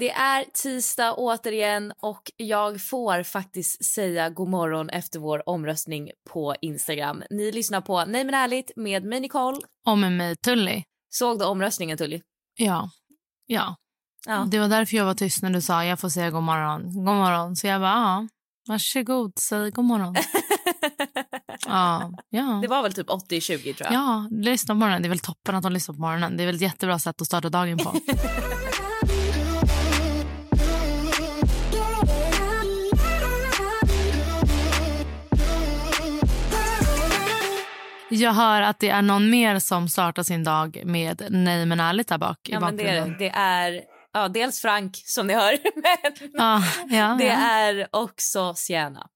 [0.00, 6.54] Det är tisdag återigen och jag får faktiskt säga god morgon efter vår omröstning på
[6.60, 7.22] Instagram.
[7.30, 9.58] Ni lyssnar på Nej men ärligt med mig Nicole.
[9.86, 10.82] Och med mig Tully.
[11.10, 12.20] Såg du omröstningen Tully?
[12.58, 12.90] Ja.
[13.46, 13.76] Ja.
[14.26, 14.46] Ja.
[14.50, 16.82] Det var därför jag var tyst när du sa jag får säga god morgon.
[16.82, 17.56] God morgon.
[17.56, 18.28] Så jag bara, ja.
[18.68, 20.14] Varsågod, säg god morgon.
[21.66, 22.12] ja.
[22.28, 22.58] ja.
[22.62, 23.92] Det var väl typ 80-20 tror jag.
[23.92, 25.02] Ja, lyssna på morgonen.
[25.02, 26.36] Det är väl toppen att de lyssnar på morgonen.
[26.36, 27.94] Det är väl ett jättebra sätt att starta dagen på.
[38.20, 42.08] Jag hör att det är någon mer som startar sin dag med nej men ärligt
[42.08, 43.18] där bak i Ja, men det, är, bakgrunden.
[43.18, 43.80] det är
[44.12, 49.06] ja, dels Frank som ni hör men Ja, ja, det är också Sienna.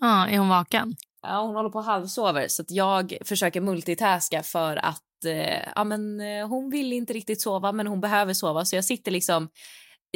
[0.00, 0.96] ja, är hon vaken?
[1.22, 5.84] Ja, hon håller på och halvsover så att jag försöker multitaska för att eh, ja,
[5.84, 9.48] men, eh, hon vill inte riktigt sova men hon behöver sova så jag sitter liksom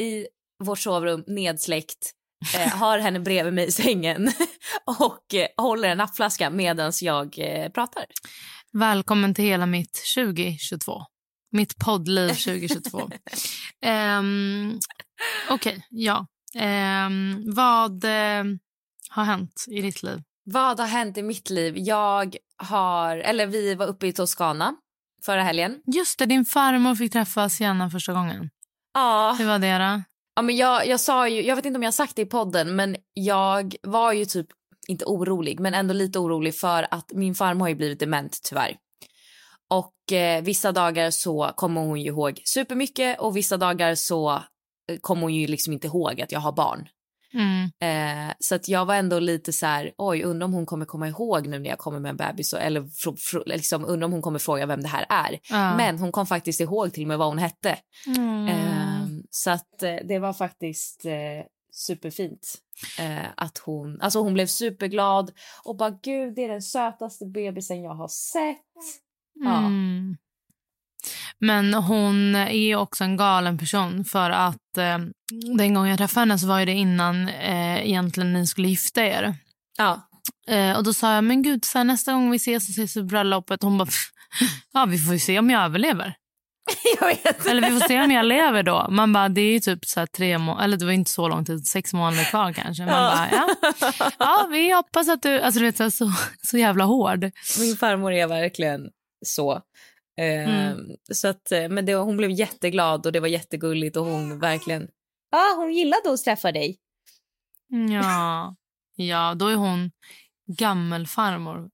[0.01, 0.27] i
[0.63, 2.11] vårt sovrum nedsläckt
[2.55, 4.31] eh, har henne bredvid mig i sängen
[4.85, 8.05] och eh, håller en nappflaska medan jag eh, pratar.
[8.73, 11.01] Välkommen till hela mitt 2022.
[11.51, 13.09] Mitt poddliv 2022.
[14.19, 14.79] um,
[15.49, 16.27] Okej, ja.
[16.55, 18.05] Ehm, vad
[19.09, 20.21] har hänt i ditt liv?
[20.43, 21.73] Vad har hänt i mitt liv?
[21.77, 24.75] Jag har, eller vi var uppe i Toscana
[25.25, 25.81] förra helgen.
[25.85, 28.49] Just det, din farmor fick träffa Sienna första gången.
[28.93, 30.03] Ja, Hur var det då?
[30.35, 32.25] Ja, men jag, jag sa ju, jag vet inte om jag har sagt det i
[32.25, 34.47] podden, men jag var ju typ
[34.87, 38.75] inte orolig, men ändå lite orolig för att min farmor har ju blivit dement tyvärr.
[39.69, 44.31] Och eh, vissa dagar så kommer hon ju ihåg supermycket och vissa dagar så
[44.89, 46.87] eh, kommer hon ju liksom inte ihåg att jag har barn.
[47.33, 47.63] Mm.
[47.63, 51.07] Eh, så att jag var ändå lite så här, oj, undrar om hon kommer komma
[51.07, 52.85] ihåg nu när jag kommer med en bebis och, eller
[53.45, 55.39] liksom, undrar om hon kommer fråga vem det här är.
[55.49, 55.77] Ja.
[55.77, 57.77] Men hon kom faktiskt ihåg till och med vad hon hette.
[58.07, 58.47] Mm.
[58.47, 62.55] Ehm, så att eh, det var faktiskt eh, superfint.
[62.99, 65.31] Eh, att hon, alltså hon blev superglad
[65.63, 69.01] och bara gud det är den sötaste bebisen jag har sett.
[69.33, 69.57] Ja.
[69.57, 70.17] Mm.
[71.39, 74.97] Men hon är också en galen person för att eh,
[75.57, 79.05] den gången jag träffade henne så var ju det innan eh, egentligen ni skulle gifta
[79.05, 79.35] er.
[79.77, 80.09] Ja.
[80.47, 82.97] Eh, och då sa jag, men gud, så här, nästa gång vi ses så ses
[82.97, 83.63] vi på bröllopet.
[83.63, 83.87] Hon bara,
[84.73, 86.15] ja vi får se om jag överlever.
[86.99, 87.45] jag vet.
[87.45, 88.87] Eller vi får se om jag lever då.
[88.89, 91.45] Man bara, det är ju typ så tre månader, eller det var inte så lång
[91.45, 92.85] tid, sex månader kvar kanske.
[92.85, 93.49] Man bara, ja.
[94.19, 96.11] ja, vi hoppas att du, alltså du vet så,
[96.41, 97.31] så, jävla hård.
[97.59, 98.89] Min farmor är verkligen
[99.25, 99.61] så.
[100.17, 100.77] Ehm, Mm.
[101.11, 104.87] så att, eh, men det, hon blev jätteglad och det var jättegulligt och hon verkligen...
[105.31, 106.77] Ja, hon gillade att träffa dig.
[107.91, 108.55] Ja,
[108.95, 109.91] ja då är hon
[110.57, 111.69] gammelfarmor.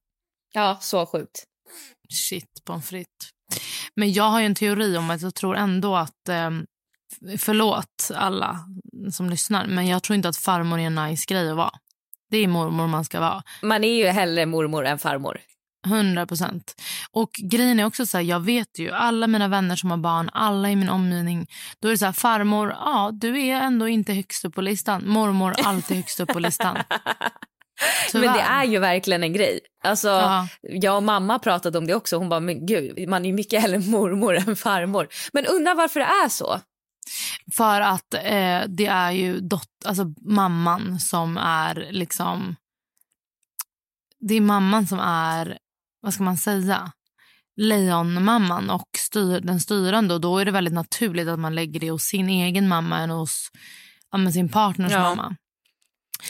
[0.52, 1.44] Ja, så sjukt.
[2.28, 3.30] Shit, pommes frites.
[3.94, 6.28] Men jag har ju en teori om att jag tror ändå att...
[6.28, 6.50] Eh,
[7.38, 8.58] förlåt alla
[9.12, 11.72] som lyssnar, men jag tror inte att farmor är en nice grej att vara.
[12.30, 13.42] Det är mormor man ska vara.
[13.62, 15.40] Man är ju hellre mormor än farmor.
[15.86, 16.82] 100 procent.
[17.10, 20.30] Och grejen är också så här, jag vet ju, alla mina vänner som har barn,
[20.32, 21.46] alla i min omgivning,
[21.80, 25.02] då är det så här, farmor, ja, du är ändå inte högst upp på listan.
[25.06, 26.78] Mormor, alltid högst upp på listan.
[28.12, 28.60] Men det Tyvärr.
[28.60, 29.60] är ju verkligen en grej.
[29.84, 30.48] Alltså, Ja.
[30.62, 32.16] Jag och mamma pratade om det också.
[32.16, 35.08] Hon bara, men gud, man är mycket hellre mormor än farmor.
[35.32, 36.60] Men undrar varför det är så?
[37.56, 42.56] För att eh, det är ju dot, alltså mamman som är liksom...
[44.20, 45.58] Det är mamman som är,
[46.00, 46.92] vad ska man säga,
[47.56, 50.14] lejonmamman och styr, den styrande.
[50.14, 53.10] Och då är det väldigt naturligt att man lägger det hos sin egen mamma än
[53.10, 53.50] hos
[54.10, 55.02] ja, sin partners Ja.
[55.02, 55.36] mamma.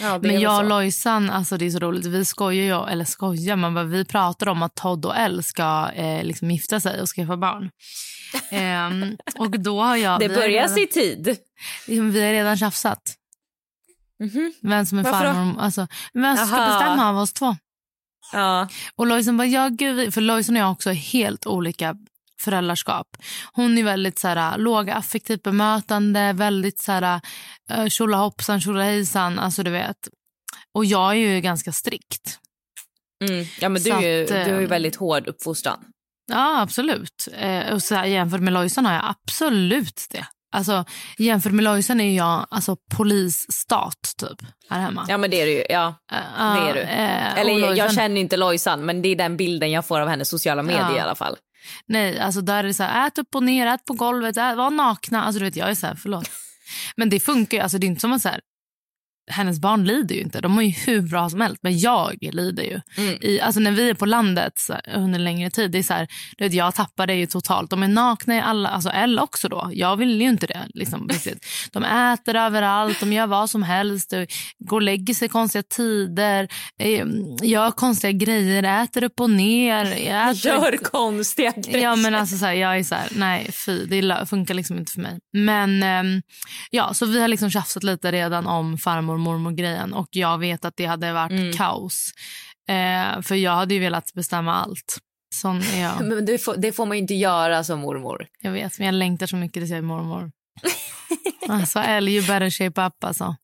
[0.01, 0.69] Ja, Men jag och.
[0.69, 2.07] Lojsan, alltså det är så roligt.
[2.07, 6.25] Vi skojar ju, eller skojar, men vi pratar om att Todd och Elle ska eh,
[6.25, 7.71] liksom gifta sig och skaffa barn.
[8.51, 10.21] Ehm, och då har jag...
[10.21, 11.37] Det börjar redan, i tid.
[11.87, 13.17] Vi har redan tjafsat.
[14.21, 14.53] Mhm.
[14.63, 15.61] Vem som är Varför farmor.
[15.61, 17.57] Alltså, vem som ska bestämma av oss två.
[18.33, 18.69] Ja.
[18.97, 21.97] Och Lojsan bara, ja gud, för Lojsan och jag också helt olika
[22.41, 23.07] föräldraskap.
[23.53, 27.21] Hon är väldigt så här, lågaffektivt bemötande, väldigt så här
[27.79, 30.09] uh, tjolahoppsan, tjolahejsan, alltså du vet.
[30.75, 32.39] Och jag är ju ganska strikt.
[33.25, 33.47] Mm.
[33.61, 35.79] ja, men du, är ju, att, du har ju eh, väldigt hård uppfostran.
[36.31, 37.29] Ja, absolut.
[37.39, 40.27] Eh, och så här, jämfört med Lojsan har jag absolut det.
[40.55, 40.85] Alltså,
[41.19, 45.07] jämfört med Lojsan är jag alltså, polisstat typ här hemma.
[45.09, 45.65] Ja, men det är du ju.
[45.69, 45.95] Ja.
[46.13, 46.81] Eh, det är du.
[46.81, 50.09] eh, Eller jag, jag känner inte Lojsan, men det är den bilden jag får av
[50.09, 50.97] hennes sociala medier Ja.
[50.97, 51.37] i alla fall.
[51.87, 54.57] Nej, alltså där är det så här, ät upp och ner, ät på golvet, ät,
[54.57, 55.25] var nakna.
[55.25, 56.31] Alltså du vet, jag är så här, förlåt.
[56.97, 58.41] Men det funkar ju, alltså det är inte som att så här,
[59.31, 60.41] hennes barn lider ju inte.
[60.41, 61.59] De har ju hur bra som helst.
[61.63, 62.81] Men jag lider ju.
[62.97, 63.19] Mm.
[63.21, 66.09] I, alltså när vi är på landet så, under längre tid, det är så här,
[66.37, 67.71] du vet, jag tappar det ju totalt.
[67.71, 69.71] De är nakna i alla, alltså Elle också då.
[69.73, 70.67] Jag vill ju inte det.
[70.75, 71.47] Liksom, riktigt.
[71.73, 74.13] De äter överallt, de gör vad som helst.
[74.59, 76.49] Går och lägger sig konstiga tider,
[76.79, 77.07] eh,
[77.43, 79.85] gör konstiga grejer, äter upp och ner.
[80.33, 81.79] Äter, Gör konstiga grejer.
[81.79, 84.93] Ja, men alltså så här, jag är så här, nej fy, det funkar liksom inte
[84.93, 85.19] för mig.
[85.33, 86.23] Men ehm,
[86.71, 90.65] ja, så vi har liksom tjafsat lite redan om farmor mormor grejen och jag vet
[90.65, 91.53] att det hade varit Mm.
[91.53, 92.11] kaos.
[92.69, 94.99] Eh, för jag hade ju velat bestämma allt.
[95.35, 96.01] Sån är jag.
[96.07, 98.27] Men det får, det får man inte göra som mormor.
[98.41, 100.31] Jag vet, men jag längtar så mycket till att se mormor.
[101.49, 103.37] alltså Elle, you better shape up alltså.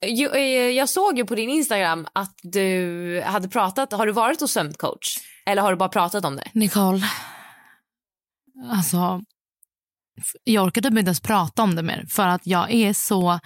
[0.00, 3.92] Eh, Jag såg ju på din Instagram att du hade pratat.
[3.92, 5.18] Har du varit hos sömncoach?
[5.46, 6.50] Eller har du bara pratat om det?
[6.52, 7.06] Nicole,
[8.70, 9.22] alltså
[10.44, 13.40] jag orkar typ inte ens prata om det mer för att jag är så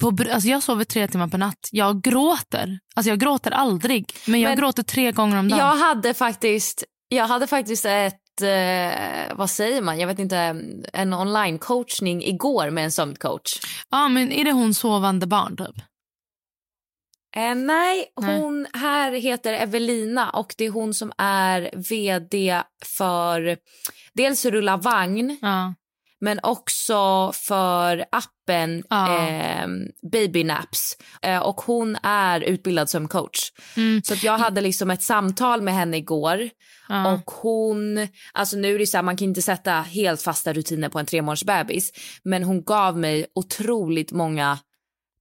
[0.00, 1.68] på, alltså jag sover tre timmar per natt.
[1.72, 2.78] Jag gråter.
[2.94, 5.58] Alltså jag gråter aldrig, men jag Men- gråter tre gånger om dagen.
[5.58, 10.36] Jag hade faktiskt, jag hade faktiskt ett, eh, vad säger man, jag vet inte,
[10.92, 13.60] en online coachning igår med en sömncoach.
[13.90, 15.76] Ja, men är det hon sovande barn typ?
[17.36, 18.40] Eh, nej, Nej.
[18.40, 22.62] hon här heter Evelina och det är hon som är vd
[22.96, 23.56] för
[24.14, 25.74] dels Rulla vagn Ja.
[26.20, 29.18] Men också för appen Ja.
[29.28, 29.66] eh,
[30.12, 30.96] Baby Naps.
[31.22, 33.38] Eh, och hon är utbildad som coach.
[33.76, 34.02] Mm.
[34.02, 36.50] Så jag hade liksom ett samtal med henne igår
[36.88, 37.12] Ja.
[37.12, 40.88] och hon, alltså nu är det så här, man kan inte sätta helt fasta rutiner
[40.88, 41.92] på en tre månaders bebis,
[42.24, 44.58] men hon gav mig otroligt många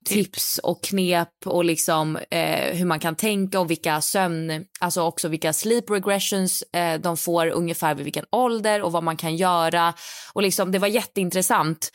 [0.05, 0.33] Typ.
[0.33, 5.27] tips och knep och liksom eh, hur man kan tänka och vilka sömn, alltså också
[5.27, 9.93] vilka sleep regressions eh, de får ungefär vid vilken ålder och vad man kan göra
[10.33, 11.91] och liksom det var jätteintressant.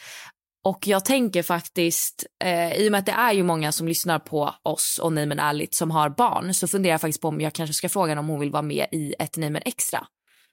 [0.65, 4.19] Och jag tänker faktiskt, eh, i och med att det är ju många som lyssnar
[4.19, 7.41] på oss och Nej men ärligt som har barn så funderar jag faktiskt på om
[7.41, 10.07] jag kanske ska fråga om hon vill vara med i ett Nej men extra.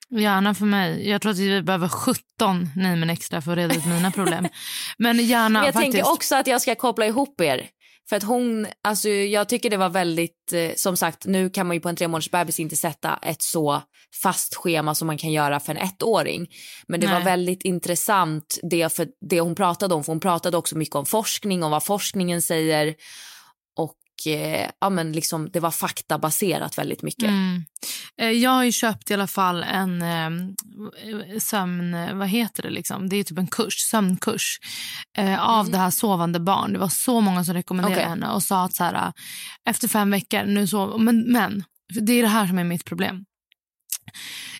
[0.09, 1.09] Gärna för mig.
[1.09, 4.47] Jag tror att vi behöver 17 nej men extra för att reda ut mina problem.
[4.97, 5.93] Men gärna Men jag faktiskt.
[5.93, 7.69] tänker också att jag ska koppla ihop er.
[8.09, 11.75] För att hon, alltså jag tycker det var väldigt, eh, som sagt nu kan man
[11.75, 13.81] ju på en tre månaders bebis inte sätta ett så
[14.23, 16.47] fast schema som man kan göra för en ettåring.
[16.87, 17.23] Men det var Nej.
[17.23, 21.63] väldigt intressant det, för det hon pratade om, för hon pratade också mycket om forskning
[21.63, 22.95] och vad forskningen säger.
[23.77, 23.93] Och
[24.27, 27.29] eh, ja men liksom det var faktabaserat väldigt mycket.
[27.29, 27.65] Mm.
[28.21, 30.29] Eh, Jag har köpt i alla fall en eh,
[31.39, 32.17] sömn...
[32.19, 32.69] Vad heter det?
[32.69, 33.09] liksom?
[33.09, 34.59] Det är typ en kurs, sömnkurs
[35.17, 36.73] eh, av det här sovande barn.
[36.73, 38.09] Det var så många som rekommenderade Okej.
[38.09, 39.11] henne och sa att så här, eh,
[39.69, 40.43] efter fem veckor...
[40.43, 41.63] Nu sov, men, men
[42.01, 43.25] det är det här som är mitt problem.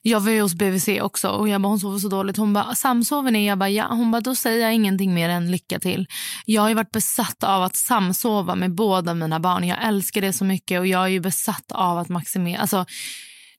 [0.01, 2.37] Jag var ju hos BVC också och jag bara, hon sover så dåligt.
[2.37, 3.47] Hon bara, samsover ni?
[3.47, 3.87] Jag bara, ja.
[3.89, 6.07] Hon bara, då säger jag ingenting mer än lycka till.
[6.45, 9.67] Jag har varit besatt av att samsova med båda mina barn.
[9.67, 12.85] Jag älskar det så mycket och jag är ju besatt av att maximera, alltså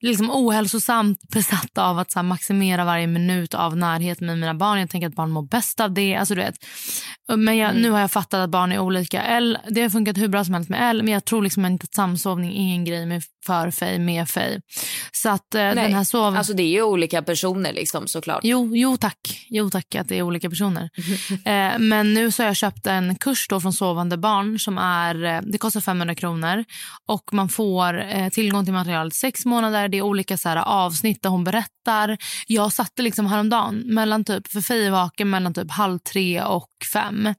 [0.01, 4.81] liksom ohälsosamt besatt av att så maximera varje minut av närhet med mina barn.
[4.81, 6.17] Jag tänker att barn mår bäst av det.
[6.17, 6.55] Alltså, du vet.
[7.37, 9.23] Men jag, nu har jag fattat att barn är olika.
[9.23, 11.85] L, det har funkat hur bra som helst med L, men jag tror liksom inte
[11.85, 14.61] att samsovning är en grej med för Fej, med Fej.
[15.13, 16.37] Så att eh, den här sov...
[16.37, 18.41] Alltså det är ju olika personer liksom såklart.
[18.43, 19.47] Jo, jo tack.
[19.49, 20.91] Jo tack att det är olika personer.
[21.45, 25.25] eh, men nu så har jag köpt en kurs då från Sovande barn som är,
[25.25, 26.65] eh, det kostar 500 kronor
[27.07, 29.89] och man får eh, tillgång till materialet sex månader.
[29.89, 32.19] Det är olika så här, avsnitt där hon berättar.
[32.47, 37.35] Jag satte liksom häromdagen mellan typ, för är vaken mellan typ halv tre och fem.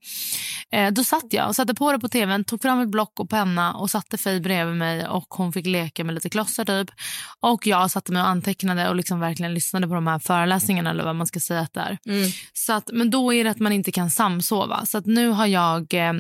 [0.71, 3.29] Eh, då satt jag och satte på det på tvn, tog fram ett block och
[3.29, 6.91] penna och satte Faye bredvid mig och hon fick leka med lite klossar typ.
[7.39, 11.03] Och jag satte mig och antecknade och liksom verkligen lyssnade på de här föreläsningarna eller
[11.03, 11.97] vad man ska säga att det är.
[12.05, 12.29] Mm.
[12.53, 14.85] Så att, men då är det att man inte kan samsova.
[14.85, 16.13] Så att nu har jag eh,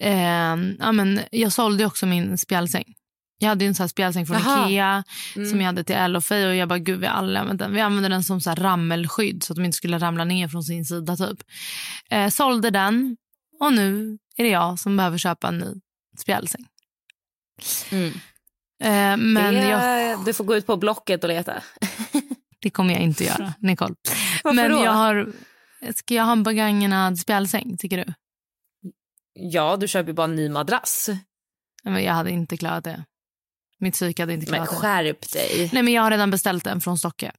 [0.00, 2.94] Eh, ja, men jag sålde också min spjälsäng.
[3.38, 4.68] Jag hade en sån här spjälsäng från Jaha.
[4.68, 5.04] Ikea
[5.36, 5.50] Mm.
[5.50, 7.72] som jag hade till Elle och och jag bara gud vi använt den.
[7.72, 10.62] Vi använde den som så här rammelskydd så att de inte skulle ramla ner från
[10.62, 11.38] sin sida typ.
[12.10, 13.16] Eh, sålde den
[13.60, 15.80] och nu är det jag som behöver köpa en ny
[16.18, 16.66] spjälsäng.
[17.90, 18.12] Mm.
[18.84, 21.62] Eh, men det, jag, Du får gå ut på Blocket och leta.
[22.60, 23.94] det kommer jag inte göra, Nicole.
[24.44, 24.84] Varför men då?
[24.84, 25.32] jag har,
[25.94, 28.14] ska jag ha en begagnad spjälsäng tycker du?
[29.32, 31.10] Ja, du köper ju bara en ny madrass.
[31.84, 33.04] Men jag hade inte klarat det.
[33.78, 34.76] Mitt psyke hade inte Men klarat det.
[34.86, 35.70] skärp dig.
[35.72, 37.32] Nej, men jag har redan beställt den från Stocke.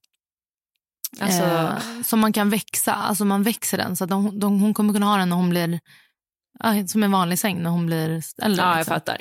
[1.20, 2.94] Alltså, Eh, som man kan växa.
[2.94, 3.96] Alltså man växer den.
[3.96, 5.80] Så de, de, hon kommer kunna ha den när hon blir
[6.88, 8.62] som en vanlig säng när hon blir äldre.
[8.62, 8.94] ja, jag liksom.
[8.94, 9.16] fattar.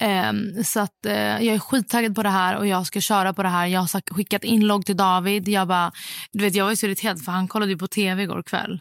[0.00, 3.42] Ehm, så att, eh, jag är skittaggad på det här och jag ska köra på
[3.42, 3.66] det här.
[3.66, 5.48] Jag har skickat inlogg till David.
[5.48, 5.92] Jag, bara,
[6.32, 8.80] du vet, jag var så irriterad för han kollade ju på tv igår kväll.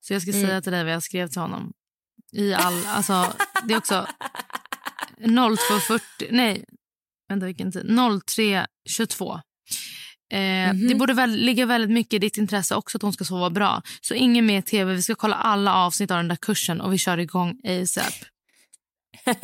[0.00, 0.46] Så jag ska Mm.
[0.46, 1.72] säga till dig vad jag skrev till honom.
[2.32, 3.32] I all, alltså,
[3.64, 4.06] det är också
[5.18, 6.64] 02.40, nej,
[7.28, 9.40] vänta vilken tid, 03.22.
[10.32, 10.38] Eh,
[10.74, 10.88] Mhm.
[10.88, 13.82] Det borde väl ligga väldigt mycket i ditt intresse också att hon ska sova bra.
[14.00, 16.98] Så ingen mer tv, vi ska kolla alla avsnitt av den där kursen och vi
[16.98, 18.14] kör igång ASAP.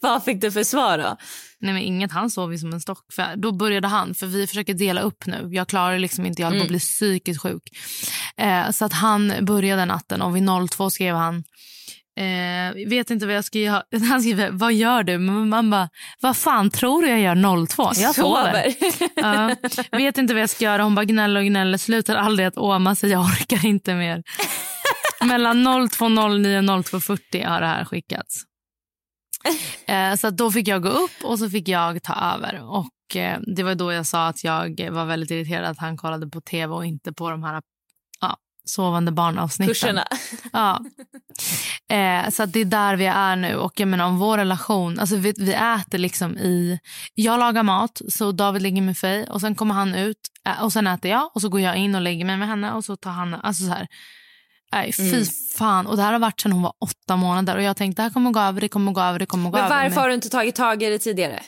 [0.00, 1.16] Vad fick du för svar då?
[1.60, 3.12] Nej men inget, han sov ju som en stock.
[3.12, 5.48] För då började han, för vi försöker dela upp nu.
[5.52, 7.62] Jag klarar liksom inte, jag håller på att bli psykiskt sjuk.
[8.36, 11.44] Eh, så att han började natten och vid 02 skrev han
[12.20, 13.82] Eh, vet inte vad jag ska göra.
[14.10, 15.18] Han skriver, vad gör du?
[15.18, 15.88] Men man bara,
[16.20, 17.90] vad fan tror du jag gör 02?
[17.96, 18.74] Jag sover.
[19.14, 19.56] Ja.
[19.98, 20.82] vet inte vad jag ska göra.
[20.82, 21.78] Hon bara gnäller och gnäller.
[21.78, 23.10] Slutar aldrig att åma sig.
[23.10, 24.22] Jag orkar inte mer.
[25.24, 28.44] Mellan 02.09 och 02.40 har det här skickats.
[29.86, 32.62] Eh, så då fick jag gå upp och så fick jag ta över.
[32.62, 36.26] Och eh, Det var då jag sa att jag var väldigt irriterad att han kollade
[36.26, 37.62] på tv och inte på de här
[38.64, 39.74] sovande barnavsnitten.
[39.74, 40.04] Kurserna.
[40.52, 40.80] Ja.
[41.96, 43.56] Eh, så att det är där vi är nu.
[43.56, 46.78] Och jag menar om vår relation, alltså vi, vi äter liksom i...
[47.14, 50.18] Jag lagar mat, så David ligger med Faye och sen kommer han ut
[50.60, 52.84] och sen äter jag och så går jag in och lägger mig med henne och
[52.84, 53.34] så tar han...
[53.34, 53.86] Alltså så här.
[54.72, 55.24] Nej, fy Mm.
[55.58, 55.86] fan.
[55.86, 58.10] Och det här har varit sedan hon var åtta månader och jag tänkte det här
[58.12, 59.82] kommer gå över, det kommer gå över, det kommer gå Men över.
[59.82, 61.42] varför har du inte tagit tag i det tidigare?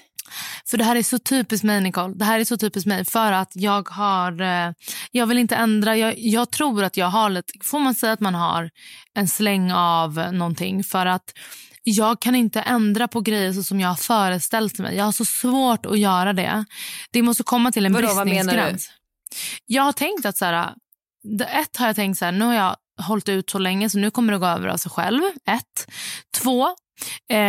[0.67, 2.15] För det här är så typiskt mig, Nicole.
[2.17, 4.41] Det här är så typiskt mig för att jag har...
[4.41, 4.73] Eh,
[5.11, 5.97] jag vill inte ändra.
[5.97, 7.53] Jag, jag tror att jag har lite...
[7.63, 8.71] Får man säga att man har
[9.15, 10.85] en släng av någonting?
[10.85, 11.33] För att
[11.83, 14.97] jag kan inte ändra på grejer så som jag har föreställt mig.
[14.97, 16.65] Jag har så svårt att göra det.
[17.11, 18.91] Det måste komma till en Vadå, bristningsgräns.
[19.67, 20.75] Jag har tänkt att så här,
[21.49, 24.11] ett har jag tänkt så här, nu har jag hållit ut så länge så nu
[24.11, 25.23] kommer det gå över av sig själv.
[25.47, 25.91] Ett.
[26.35, 26.69] Två,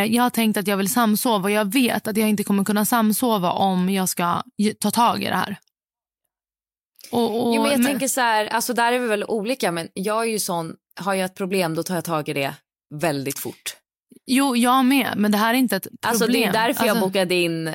[0.10, 2.86] jag har tänkt att jag vill samsova och jag vet att jag inte kommer kunna
[2.86, 4.42] samsova om jag ska
[4.80, 5.58] ta tag i det här.
[7.12, 9.88] Och, och, Jo, men jag tänker så här, alltså där är vi väl olika men
[9.94, 12.54] jag är ju sån, har jag ett problem då tar jag tag i det
[12.96, 13.76] väldigt fort.
[14.26, 16.00] jo, jag med, men det här är inte ett problem.
[16.12, 17.68] Alltså det är därför jag Alltså, bokade in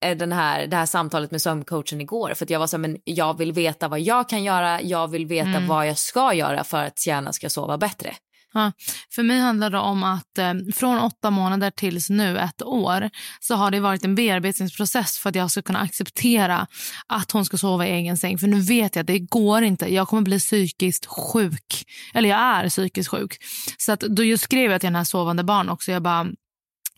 [0.00, 2.34] eh, den här, det här samtalet med sömncoachen igår.
[2.34, 5.08] För att jag var så här, men jag vill veta vad jag kan göra, jag
[5.08, 5.66] vill veta Mm.
[5.66, 8.14] vad jag ska göra för att hjärnan ska sova bättre.
[8.56, 8.72] Ja,
[9.14, 13.10] för mig handlar det om att eh, från åtta månader tills nu ett år
[13.40, 16.66] så har det varit en bearbetningsprocess för att jag ska kunna acceptera
[17.06, 18.38] att hon ska sova i egen säng.
[18.38, 19.94] För nu vet jag att det går inte.
[19.94, 21.84] Jag kommer bli psykiskt sjuk.
[22.14, 23.36] Eller jag är psykiskt sjuk.
[23.78, 25.92] Så att då just skrev jag till den här sovande barn också.
[25.92, 26.26] Jag bara,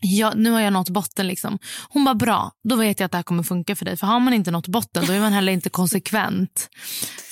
[0.01, 1.27] ja, nu har jag nått botten.
[1.27, 1.59] Liksom.
[1.89, 2.51] Hon bara, bra.
[2.63, 3.97] Då vet jag att det här kommer funka för dig.
[3.97, 6.69] För har man inte nått botten då är man heller inte konsekvent.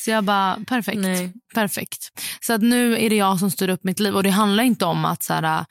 [0.04, 1.02] Så jag bara, perfekt.
[1.02, 1.34] Nej.
[1.54, 2.22] Perfekt.
[2.42, 4.16] Så att nu är det jag som styr upp mitt liv.
[4.16, 5.66] Och det handlar inte om att så här,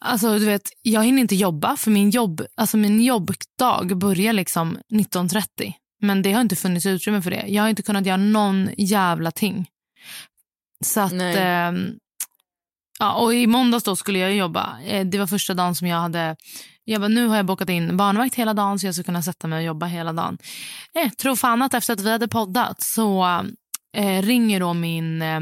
[0.00, 4.78] alltså, du vet, jag hinner inte jobba för min, jobb, alltså, min jobbdag börjar liksom
[4.92, 5.72] 19.30.
[6.00, 7.44] Men det har inte funnits utrymme för det.
[7.46, 9.66] Jag har inte kunnat göra någon jävla ting.
[10.84, 11.12] Så att...
[11.12, 11.72] Nej
[12.98, 14.78] ja, och I måndags då skulle jag jobba.
[14.86, 16.36] Eh, det var första dagen som jag hade...
[16.86, 19.48] Jag bara, nu har jag bokat in barnvakt hela dagen så jag ska kunna sätta
[19.48, 20.38] mig och jobba hela dagen.
[20.94, 23.24] Eh, tro fan att efter att vi hade poddat så
[23.96, 25.40] eh, ringer då min eh,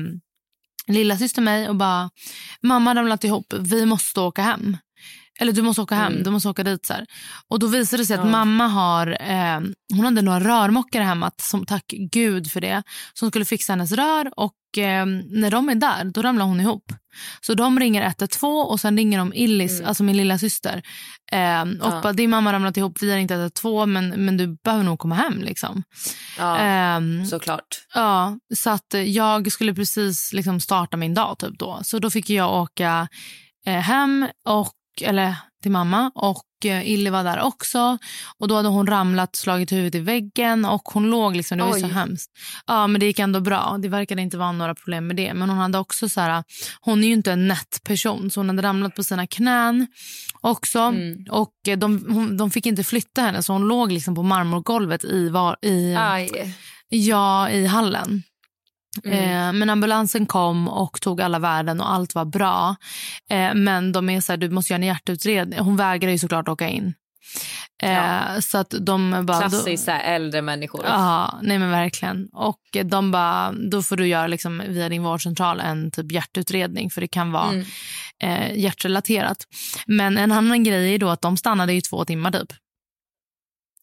[0.87, 2.11] lilla syster mig och bara
[2.63, 4.77] mamma har ramlat ihop, vi måste åka hem.
[5.43, 6.25] Eller du måste åka hem, Mm.
[6.25, 6.87] du måste åka dit.
[6.87, 7.07] Så här.
[7.49, 8.31] Och då visade det sig att Ja.
[8.31, 9.61] mamma har, eh,
[9.95, 12.83] hon hade några rörmokare hemma, som, tack gud för det,
[13.15, 16.93] som skulle fixa hennes rör och eh, när de är där då ramlar hon ihop.
[17.41, 19.89] Så de ringer 112 och sen ringer de Illis, Mm.
[19.89, 20.83] alltså min lilla syster.
[21.33, 22.01] Eh, och Ja.
[22.03, 24.99] bara, din mamma har ramlat ihop, vi har inte 112 men, men du behöver nog
[24.99, 25.43] komma hem.
[25.43, 25.83] Liksom.
[26.39, 27.87] Ja, Ehm, såklart.
[27.95, 31.81] Ja, så att eh, jag skulle precis liksom starta min dag typ då.
[31.85, 33.09] Så då fick jag åka
[33.67, 34.73] eh, hem och,
[35.03, 37.99] eller till mamma och eh, Illy var där också.
[38.39, 41.79] Och Då hade hon ramlat slagit huvudet i väggen och hon låg liksom, det var
[41.79, 42.31] så hemskt.
[42.67, 43.79] Ja, men det gick ändå bra.
[43.83, 45.35] Det verkade inte vara några problem med det.
[45.35, 46.45] Men hon hade också så här,
[46.81, 49.87] hon är ju inte en nätt person så hon hade ramlat på sina knän
[50.41, 50.79] också.
[50.79, 51.25] Mm.
[51.31, 55.05] Och eh, de, hon, de fick inte flytta henne så hon låg liksom på marmorgolvet
[55.05, 55.97] i, var, i,
[56.89, 58.23] ja, i hallen.
[59.05, 59.19] Mm.
[59.19, 62.77] Eh, men ambulansen kom och tog alla värden och allt var bra.
[63.31, 65.59] Eh, men de är så här, du måste göra en hjärtutredning.
[65.59, 66.95] Hon vägrar ju såklart åka in.
[67.83, 68.41] Eh, ja.
[68.41, 70.85] Så att de bara, Klassiskt äldre människor.
[70.85, 72.29] Ja, nej men verkligen.
[72.33, 77.01] Och de bara, då får du göra liksom via din vårdcentral en typ hjärtutredning för
[77.01, 77.67] det kan vara mm.
[78.23, 79.47] eh, hjärtrelaterat.
[79.87, 82.53] Men en annan grej är då att de stannade i två timmar typ.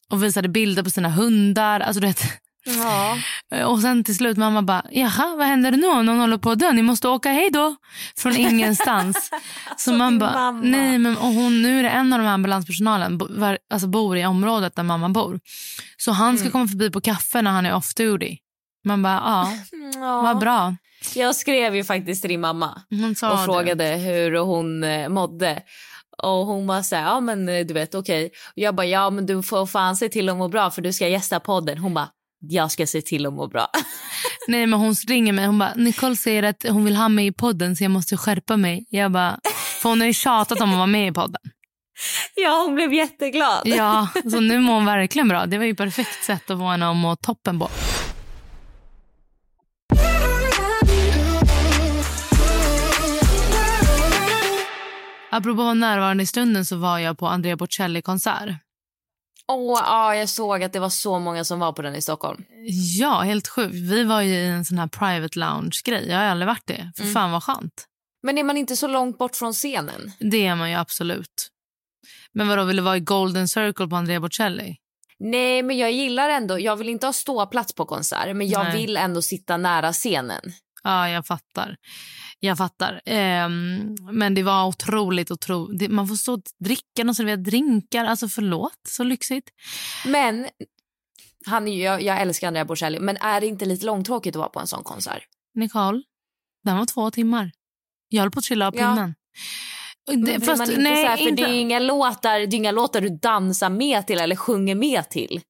[0.09, 1.79] Och visade bilder på sina hundar.
[1.79, 2.23] Alltså du vet,
[2.65, 3.17] Ja.
[3.65, 6.59] Och sen till slut mamma bara, jaha vad händer nu om någon håller på att
[6.59, 6.71] dö?
[6.71, 7.75] Ni måste åka hej då.
[8.17, 9.31] Från ingenstans.
[9.77, 13.17] så man bara, nej men och hon, nu är det en av de här ambulanspersonalen,
[13.17, 13.27] bo,
[13.69, 15.39] alltså bor i området där mamma bor.
[15.97, 16.51] Så han ska mm.
[16.51, 18.37] komma förbi på kaffe när han är off duty.
[18.85, 19.51] Man bara, ja,
[19.99, 20.21] ja.
[20.21, 20.75] vad bra.
[21.15, 22.81] Jag skrev ju faktiskt till din mamma
[23.31, 23.97] och frågade det.
[23.97, 25.63] hur hon eh, mådde.
[26.23, 28.25] Och hon var så här, ja men eh, du vet okej.
[28.25, 28.37] Okay.
[28.55, 31.07] Jag bara, ja men du får fan se till att må bra för du ska
[31.07, 31.77] gästa podden.
[31.77, 33.67] Hon bara, jag ska se till att må bra.
[34.47, 37.31] Nej men hon ringer mig hon bara Nicole säger att hon vill ha mig i
[37.31, 38.85] podden så jag måste skärpa mig.
[38.89, 39.39] Jag bara,
[39.81, 41.41] för hon har ju tjatat om att vara med i podden.
[42.35, 43.61] Ja hon blev jätteglad.
[43.65, 45.45] Ja så nu mår hon verkligen bra.
[45.45, 47.69] Det var ju perfekt sätt att få henne att må toppen på.
[55.31, 58.55] Apropå närvarande i stunden så var jag på Andrea Bocelli-konsert.
[59.51, 62.43] Åh, ja, jag såg att det var så många som var på den i Stockholm.
[62.99, 63.75] Ja, helt sjukt.
[63.75, 66.09] Vi var ju i en sån här private lounge-grej.
[66.09, 66.91] Jag har aldrig varit det.
[66.95, 67.13] För mm.
[67.13, 67.85] fan vad skönt.
[68.23, 70.11] Men är man inte så långt bort från scenen?
[70.19, 71.49] Det är man ju absolut.
[72.33, 74.77] Men vadå, vill du vara i Golden Circle på Andrea Bocelli?
[75.19, 78.81] Nej, men jag gillar ändå, jag vill inte ha ståplats på konsert, men jag Nej.
[78.81, 80.41] vill ändå sitta nära scenen.
[80.83, 81.75] Ja, jag fattar.
[82.39, 83.01] Jag fattar.
[83.05, 85.91] Um, men det var otroligt, otroligt.
[85.91, 88.05] Man får stå och dricka och servera drinkar.
[88.05, 89.49] Alltså förlåt, så lyxigt.
[90.05, 90.47] Men,
[91.45, 94.59] han, jag, jag älskar Andrea Bocelli, men är det inte lite långtråkigt att vara på
[94.59, 95.23] en sån konsert?
[95.55, 96.01] Nicole,
[96.63, 97.51] den var två timmar.
[98.09, 99.15] Jag höll på att trilla av pinnen.
[100.05, 100.15] Ja.
[100.15, 101.43] Det, fast, nej, här, för inte...
[101.43, 105.09] det, är inga låtar, det är inga låtar du dansar med till eller sjunger med
[105.09, 105.41] till.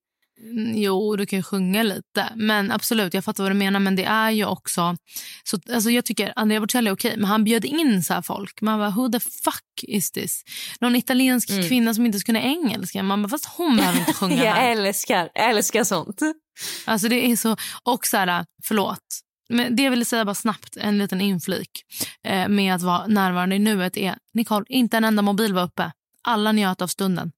[0.41, 2.33] Mm, jo, du kan sjunga lite.
[2.35, 3.79] Men absolut, jag fattar vad du menar.
[3.79, 4.95] Men det är ju också...
[5.43, 8.61] Så, alltså jag tycker Andrea Bocelli är okej, men han bjöd in så folk.
[8.61, 10.43] Man bara, who the fuck is this?
[10.79, 11.67] Någon italiensk mm.
[11.67, 13.03] kvinna som inte kunde engelska.
[13.03, 14.71] Man bara, fast hon behöver inte sjunga Jag här.
[14.71, 16.21] älskar, älskar sånt.
[16.85, 17.55] Alltså det är så...
[17.83, 18.99] Och så här, förlåt.
[19.49, 21.69] Men det jag ville säga bara snabbt, en liten inflik
[22.23, 25.91] eh, med att vara närvarande i nuet är, Nicole, inte en enda mobil var uppe.
[26.23, 27.31] Alla njöt av stunden.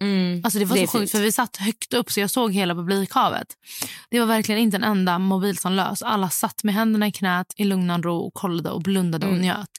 [0.00, 2.52] Mm, alltså det var det så sjukt för vi satt högt upp så jag såg
[2.52, 3.46] hela publikhavet.
[4.10, 6.02] Det var verkligen inte en enda mobil som lös.
[6.02, 9.38] Alla satt med händerna i knät i lugn ro och kollade och blundade mm.
[9.38, 9.70] och njöt.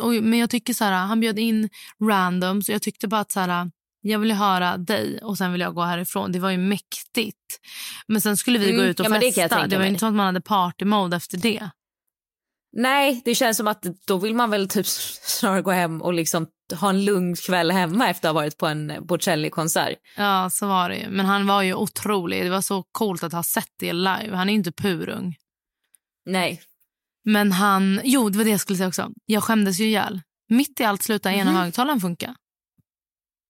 [0.00, 1.68] Och, men jag tycker så här, han bjöd in
[2.02, 3.70] random så jag tyckte bara att så här,
[4.00, 6.32] jag vill höra dig och sen vill jag gå härifrån.
[6.32, 7.60] Det var ju mäktigt.
[8.06, 9.60] Men sen skulle vi mm, gå ut och ja, festa.
[9.60, 11.70] Det, det var inte som att man hade party mode efter det.
[12.72, 16.46] Nej, det känns som att då vill man väl typ snarare gå hem och liksom
[16.80, 19.98] ha en lugn kväll hemma efter att ha varit på en Bocelli-konsert.
[20.16, 21.10] Ja, så var det ju.
[21.10, 22.44] Men han var ju otrolig.
[22.44, 24.30] Det var så coolt att ha sett det live.
[24.34, 25.36] Han är inte purung.
[26.26, 26.62] Nej.
[27.24, 28.00] Men han...
[28.04, 29.10] Jo, det var det jag skulle säga också.
[29.26, 30.20] Jag skämdes ju ihjäl.
[30.48, 31.62] Mitt i allt slutade ena mm.
[31.62, 32.34] högtalaren funka.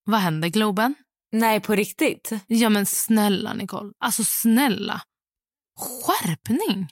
[0.04, 0.94] Vad hände, Globen?
[1.32, 2.32] Nej, på riktigt?
[2.46, 3.92] Ja, men snälla, Nicole.
[3.98, 5.00] Alltså, snälla.
[5.78, 6.88] Skärpning!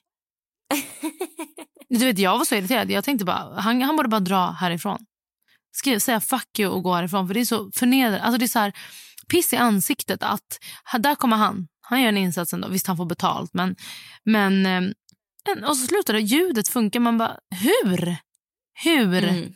[1.99, 2.91] du vet, jag var så irriterad.
[2.91, 5.07] Jag tänkte bara, han, han borde bara dra härifrån.
[5.73, 7.27] Skriv, säga fuck you och gå härifrån.
[7.27, 8.23] För det är så förnedrande.
[8.23, 8.73] Alltså det är så här,
[9.29, 10.59] piss i ansiktet att
[10.99, 11.69] där kommer han.
[11.81, 12.69] Han gör en insats ändå.
[12.69, 13.55] Visst, han får betalt.
[13.55, 13.77] Men,
[14.25, 14.83] men eh,
[15.69, 16.21] och så slutar det.
[16.21, 17.01] Ljudet funkar.
[17.01, 18.17] Man bara, hur?
[18.85, 19.25] Hur?
[19.25, 19.53] Mm.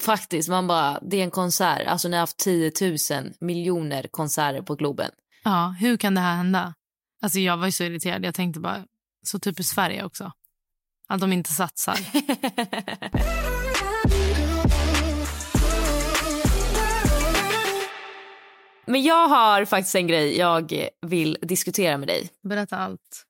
[0.00, 1.86] Faktiskt, man bara, det är en konsert.
[1.86, 2.96] Alltså ni har haft 10 000
[3.40, 5.10] miljoner konserter på Globen.
[5.44, 6.74] Ja, hur kan det här hända?
[7.22, 8.24] Alltså jag var så irriterad.
[8.24, 8.84] Jag tänkte bara,
[9.26, 10.32] så typiskt Sverige också.
[11.10, 11.98] Att de inte satsar.
[18.86, 22.30] Men jag har faktiskt en grej jag vill diskutera med dig.
[22.42, 23.26] Berätta allt.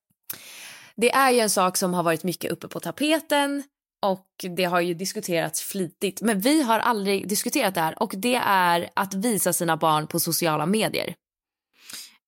[0.96, 3.62] Det är ju en sak som har varit mycket uppe på tapeten
[4.02, 6.22] och det har ju diskuterats flitigt.
[6.22, 10.20] Men vi har aldrig diskuterat det här och det är att visa sina barn på
[10.20, 11.14] sociala medier.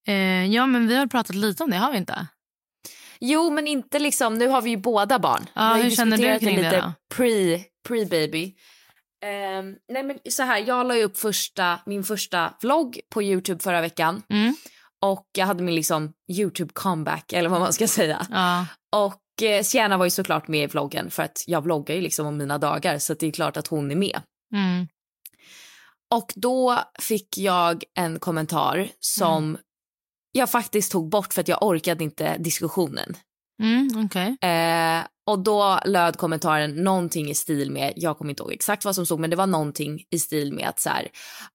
[0.07, 2.27] Eh, ja, men vi har pratat lite om det, har vi inte?
[3.25, 5.45] Jo, men inte liksom, nu har vi ju båda barn.
[5.53, 6.93] Ja, hur känner du kring det då?
[7.15, 8.53] Pre, pre-baby.
[9.25, 13.63] Ehm, nej men så här, jag la ju upp första, min första vlogg på Youtube
[13.63, 14.23] förra veckan.
[14.29, 14.55] Mm.
[15.01, 18.27] Och jag hade min liksom Youtube comeback eller vad man ska säga.
[18.31, 18.65] Ja.
[18.95, 22.27] Och eh, Sienna var ju såklart med i vloggen för att jag vloggar ju liksom
[22.27, 24.21] om mina dagar så det är klart att hon är med.
[24.53, 24.87] Mm.
[26.11, 29.57] Och då fick jag en kommentar som Mm.
[30.35, 33.17] Jag faktiskt tog bort för att jag orkade inte diskussionen.
[33.63, 34.49] Mm, okej.
[34.49, 38.95] Eh, och då löd kommentaren någonting i stil med, jag kommer inte ihåg exakt vad
[38.95, 41.07] som stod, men det var någonting i stil med att så här,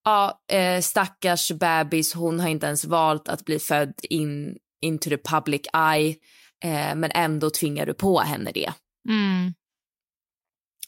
[0.05, 5.17] ja, eh, stackars bebis, hon har inte ens valt att bli född in into the
[5.17, 6.17] public eye,
[6.65, 8.73] eh, men ändå tvingar du på henne det.
[9.09, 9.55] Mm.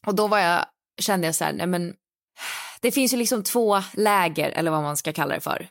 [0.07, 0.65] Och då var jag,
[1.01, 1.95] kände jag så här, nej men
[2.81, 5.69] det finns ju liksom två läger, eller vad man ska kalla det för,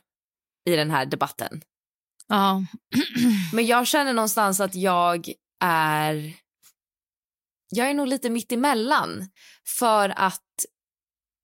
[0.70, 1.60] i den här debatten.
[2.30, 2.64] Ja.
[3.52, 5.32] Men jag känner någonstans att jag
[5.64, 6.36] är...
[7.70, 9.28] Jag är nog lite mitt emellan.
[9.78, 10.44] För att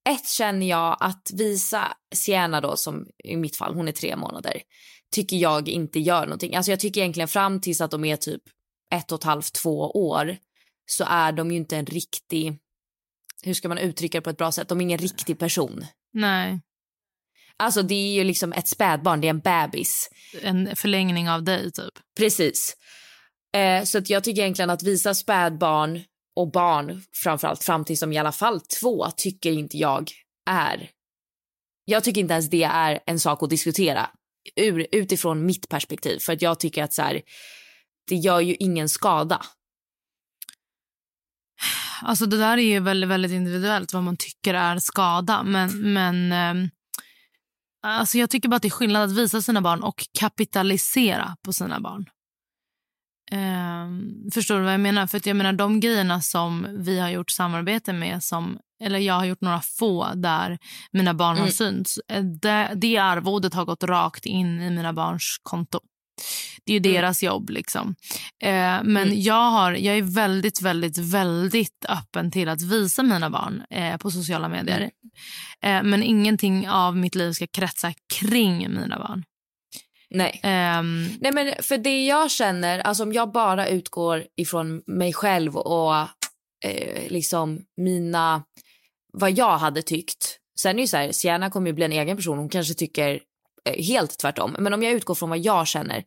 [0.09, 4.61] ett känner jag att visa Sienna då, som i mitt fall, hon är tre månader,
[5.11, 6.55] tycker jag inte gör någonting.
[6.55, 8.41] Alltså jag tycker egentligen fram tills att de är typ
[8.91, 10.37] ett och ett halvt, två år
[10.85, 12.57] så är de ju inte en riktig,
[13.43, 15.85] hur ska man uttrycka det på ett bra sätt, de är ingen riktig person.
[16.13, 16.59] Nej.
[17.59, 20.09] Alltså det är ju liksom ett spädbarn, det är en bebis.
[20.41, 21.93] En förlängning av dig, typ.
[22.17, 22.75] Precis.
[23.55, 26.03] Eh, så att jag tycker egentligen att visa spädbarn
[26.35, 30.11] och barn framförallt fram till som i alla fall två tycker inte jag
[30.49, 30.89] är.
[31.85, 34.09] Jag tycker inte ens det är en sak att diskutera
[34.55, 37.21] ur, utifrån mitt perspektiv för att jag tycker att så här,
[38.07, 39.45] det gör ju ingen skada.
[42.01, 45.43] Alltså det där är ju väldigt, väldigt individuellt vad man tycker är skada.
[45.43, 46.69] Men, men ehm,
[47.89, 51.53] alltså jag tycker bara att det är skillnad att visa sina barn och kapitalisera på
[51.53, 52.05] sina barn.
[53.31, 55.07] Ehm, förstår du vad jag menar?
[55.07, 59.25] För jag menar de grejerna som vi har gjort samarbete med som eller jag har
[59.25, 60.57] gjort några få där
[60.91, 61.51] mina barn har Mm.
[61.51, 61.97] synts.
[62.07, 65.79] Eh, Det, det arvodet har gått rakt in i mina barns konto.
[66.65, 66.93] Det är ju Mm.
[66.93, 67.49] deras jobb.
[67.49, 67.95] liksom.
[68.43, 68.49] Eh,
[68.83, 69.21] men Mm.
[69.21, 74.11] jag, har, jag är väldigt, väldigt, väldigt öppen till att visa mina barn eh, på
[74.11, 74.89] sociala medier.
[75.61, 75.85] Mm.
[75.85, 79.23] Eh, men ingenting av mitt liv ska kretsa kring mina barn.
[80.09, 80.39] Nej.
[80.43, 85.57] Ehm, Nej men för det jag känner, alltså om jag bara utgår ifrån mig själv
[85.57, 85.95] och
[86.65, 88.43] eh, liksom mina,
[89.13, 90.37] vad jag hade tyckt.
[90.59, 92.73] Sen är det ju så här, Sienna kommer ju bli en egen person, hon kanske
[92.73, 93.19] tycker
[93.71, 94.55] helt tvärtom.
[94.59, 96.03] Men om jag utgår från vad jag känner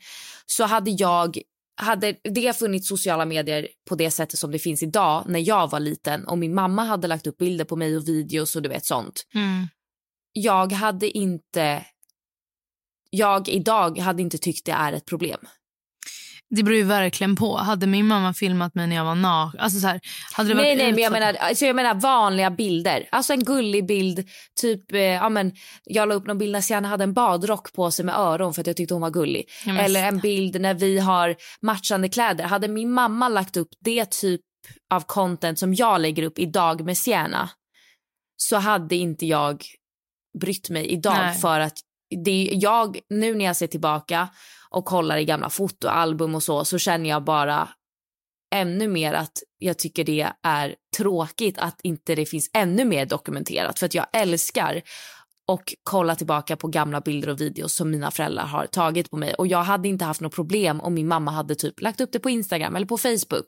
[0.47, 1.39] så hade jag,
[1.77, 5.81] hade det funnits sociala medier på det sättet som det finns idag när jag var
[5.81, 8.85] liten och min mamma hade lagt upp bilder på mig och videos och du vet
[8.87, 9.27] sånt.
[9.35, 9.69] mm,
[10.33, 11.85] Jag hade inte,
[13.11, 15.41] jag idag hade inte tyckt det är ett problem.
[16.51, 17.57] Det beror ju verkligen på.
[17.57, 19.61] Hade min mamma filmat mig när jag var naken...
[19.61, 20.01] Alltså så här,
[20.33, 23.09] hade det varit Nej, nej, men jag menar, alltså jag menar vanliga bilder.
[23.13, 24.29] Alltså en gullig bild.
[24.61, 25.53] Typ, eh, ja, men,
[25.85, 28.61] jag la upp någon bild när Sienna hade en badrock på sig med öron för
[28.61, 29.49] att jag tyckte hon var gullig.
[29.67, 32.45] Ja, men- Eller en bild när vi har matchande kläder.
[32.45, 34.41] Hade min mamma lagt upp det typ
[34.91, 37.51] av content som jag lägger upp idag med Sienna
[38.37, 39.65] så hade inte jag
[40.41, 41.35] brytt mig idag Nej.
[41.39, 41.79] för att
[42.25, 44.29] det är jag nu när jag ser tillbaka
[44.71, 47.69] och kollar i gamla fotoalbum och så så känner jag bara
[48.55, 53.79] ännu mer att jag tycker det är tråkigt att inte det finns ännu mer dokumenterat
[53.79, 54.83] för att jag älskar
[55.49, 59.35] och kolla tillbaka på gamla bilder och videos som mina föräldrar har tagit på mig
[59.35, 62.19] och jag hade inte haft något problem om min mamma hade typ lagt upp det
[62.19, 63.47] på Instagram eller på Facebook.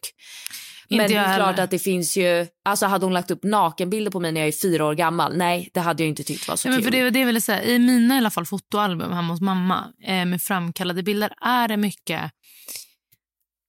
[0.89, 4.21] Men det är klart att det finns ju, alltså hade hon lagt upp nakenbilder på
[4.21, 6.69] mig när jag är fyra år gammal, nej det hade jag inte tyckt var så
[6.69, 6.85] men kul.
[6.85, 10.25] för det, det vill säga, I mina i alla fall fotoalbum hemma hos mamma eh,
[10.25, 12.31] med framkallade bilder är det mycket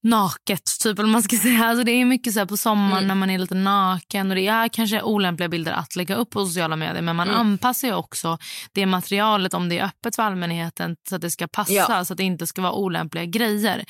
[0.03, 0.61] naket.
[0.83, 1.65] Typ, eller man ska säga.
[1.65, 3.07] Alltså, det är mycket så här på sommaren Mm.
[3.07, 4.29] när man är lite naken.
[4.29, 7.01] och Det är kanske olämpliga bilder att lägga upp på sociala medier.
[7.01, 7.39] Men man Mm.
[7.41, 8.37] anpassar ju också
[8.73, 11.73] det materialet om det är öppet för allmänheten så att det ska passa.
[11.73, 12.05] Ja.
[12.05, 13.85] Så att det inte ska vara olämpliga grejer.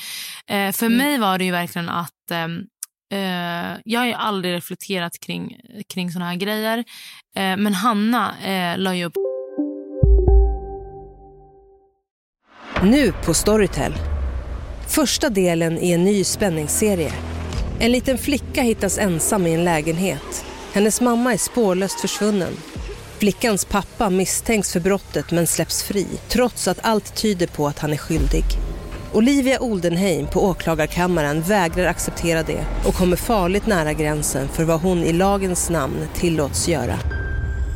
[0.48, 0.98] Eh, för Mm.
[0.98, 2.62] mig var det ju verkligen att ehm,
[3.13, 5.58] Eh, jag har ju aldrig reflekterat kring,
[5.93, 6.78] kring såna här grejer.
[7.36, 9.13] Eh, men Hanna eh, la ju upp
[12.84, 13.93] Nu på Storytel.
[14.88, 17.13] Första delen i en ny spänningsserie.
[17.80, 20.45] En liten flicka hittas ensam i en lägenhet.
[20.73, 22.54] Hennes mamma är spårlöst försvunnen.
[23.19, 27.93] Flickans pappa misstänks för brottet men släpps fri trots att allt tyder på att han
[27.93, 28.43] är skyldig.
[29.15, 34.97] Olivia Oldenheim på åklagarkammaren vägrar acceptera det och kommer farligt nära gränsen för vad hon
[34.97, 36.95] i lagens namn tillåts göra.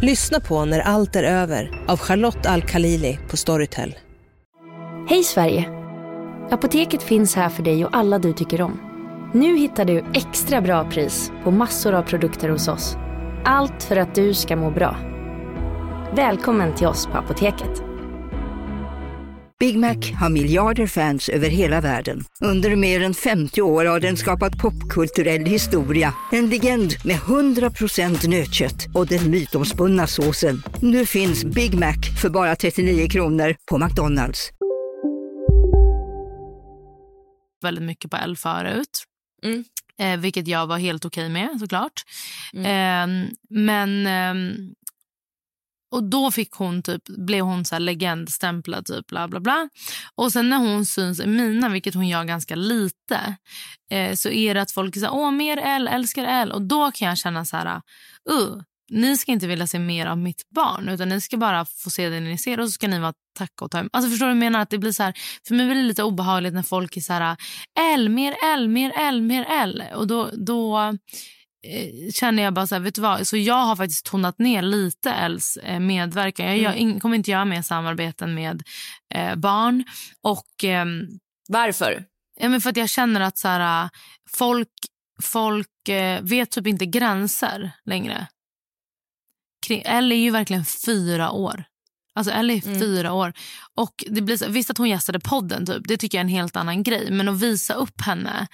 [0.02, 3.96] Lyssna på När allt är över av Charlotte Al-Khalili på Storytel.
[5.10, 5.70] Hej Sverige!
[6.52, 8.80] Apoteket finns här för dig och alla du tycker om.
[9.34, 12.96] Nu hittar du extra bra pris på massor av produkter hos oss.
[13.46, 14.98] Allt för att du ska må bra.
[16.16, 17.87] Välkommen till oss på Apoteket.
[19.60, 22.24] Big Mac har miljarder fans över hela världen.
[22.42, 26.14] Under mer än 50 år har den skapat popkulturell historia.
[26.32, 30.64] En legend med 100% nötkött och den mytomspunna såsen.
[30.82, 34.52] Nu finns Big Mac för bara 39 kronor på McDonalds.
[37.62, 39.04] väldigt mycket på L förut.
[39.44, 39.64] Mm.
[40.00, 42.04] Eh, vilket jag var helt okej med såklart.
[42.54, 42.66] Mm.
[42.66, 44.08] Eh, men...
[44.08, 44.74] ehm,
[45.92, 49.70] och då fick hon typ, blev hon så här legendstämplad, typ bla bla bla.
[50.16, 53.38] Och sen när hon syns i mina, vilket hon gör ganska lite,
[53.92, 56.52] eh, så är det att folk säger åh mer L, älskar L.
[56.52, 57.82] Och då kan jag känna så här,
[58.32, 61.90] uh, ni ska inte vilja se mer av mitt barn utan ni ska bara få
[61.90, 63.90] se det ni ser och så ska ni vara tacka och ta emot.
[63.94, 64.60] Alltså förstår du jag menar?
[64.60, 65.14] Att det blir så här,
[65.48, 67.38] för mig blir det lite obehagligt när folk är så här
[67.94, 69.84] L, mer L, mer L, mer L.
[69.96, 70.94] Och då, då
[72.14, 73.28] känner jag bara så här, vet du vad?
[73.28, 76.46] Så jag har faktiskt tonat ner lite Els eh, medverkan.
[76.46, 78.64] Jag gör, in, kommer inte göra mer samarbeten med
[79.14, 79.84] eh, barn.
[80.22, 80.64] Och...
[80.64, 81.08] ehm,
[81.50, 82.04] Varför?
[82.40, 83.90] Ja, men för att jag känner att så här, äh,
[84.30, 84.70] folk,
[85.22, 88.28] folk eh, vet typ inte gränser längre.
[89.70, 91.64] Elle är ju verkligen fyra år.
[92.18, 92.80] Alltså Elle är Mm.
[92.80, 93.34] fyra år.
[93.76, 96.36] Och det blir så, visst att hon gästade podden, typ, det tycker jag är en
[96.36, 97.12] helt annan grej.
[97.12, 98.48] Men att visa upp henne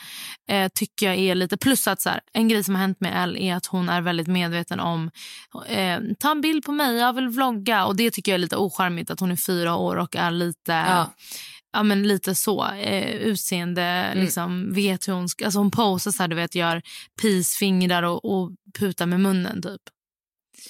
[0.50, 1.58] eh, tycker jag är lite...
[1.58, 4.02] Plus att så här, en grej som har hänt med Elle är att hon är
[4.02, 5.12] väldigt medveten om
[5.68, 7.86] eh, ta en bild på mig, jag vill vlogga.
[7.86, 10.72] Och Det tycker jag är lite ocharmigt att hon är fyra år och är lite...
[10.72, 11.14] Ja.
[11.76, 12.66] Ja, men lite så.
[12.72, 15.46] Eh, utseende, liksom, vet hur hon ska...
[15.46, 16.82] Alltså hon posar så här, du vet, gör
[17.22, 19.82] peacefingrar och, och putar med munnen, typ.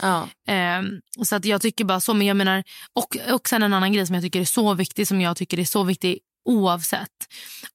[0.02, 0.30] Ja.
[0.48, 2.14] Ehm, så att jag tycker bara så.
[2.14, 5.08] Men jag menar, och, och sen en annan grej som jag tycker är så viktig,
[5.08, 7.10] som jag tycker är så viktig oavsett.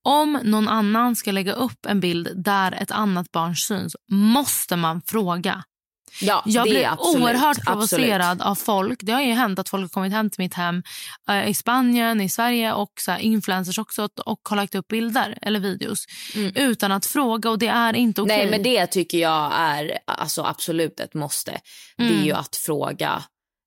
[0.03, 5.03] Om någon annan ska lägga upp en bild där ett annat barn syns måste man
[5.03, 5.65] fråga.
[6.21, 7.65] Ja, Jag blir absolut, oerhört absolut.
[7.91, 9.01] provocerad av folk.
[9.03, 10.83] Det har ju hänt att folk har kommit hem till mitt hem
[11.31, 15.39] eh, i Spanien, i Sverige och så här, influencers också och, har lagt upp bilder
[15.43, 16.05] eller videos
[16.55, 18.35] utan att fråga och det är inte okej.
[18.35, 18.51] Mm.
[18.51, 21.61] Nej, men det tycker jag är alltså, absolut ett måste.
[21.97, 22.25] Det är Mm.
[22.25, 23.23] ju att fråga.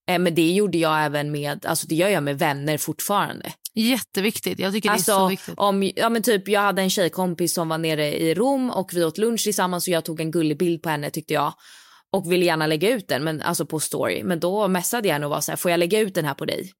[0.10, 3.51] Eh, men det gjorde jag även med, alltså det gör jag med vänner fortfarande.
[3.73, 4.60] Jätteviktigt.
[4.60, 5.54] Jag tycker det är så Alltså, viktigt.
[5.58, 9.04] om, ja, men typ, jag hade en tjejkompis som var nere i Rom och vi
[9.04, 11.54] åt lunch tillsammans och jag tog en gullig bild på henne tyckte jag.
[12.12, 14.24] Och ville gärna lägga ut den men, alltså på story.
[14.24, 16.34] Men då messade jag henne och var så här, får jag lägga ut den här
[16.34, 16.71] på dig?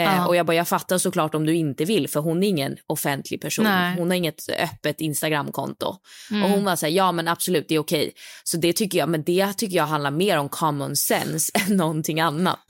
[0.00, 0.26] Eh.
[0.26, 3.40] Och jag bara, jag fattar såklart om du inte vill för hon är ingen offentlig
[3.40, 3.64] person.
[3.64, 3.96] Nej.
[3.98, 5.96] Hon har inget öppet Instagramkonto.
[6.30, 6.42] Mm.
[6.42, 8.12] Och hon var så här, ja men absolut det är okej.
[8.44, 12.20] Så det tycker jag, men det tycker jag handlar mer om common sense än någonting
[12.20, 12.64] annat.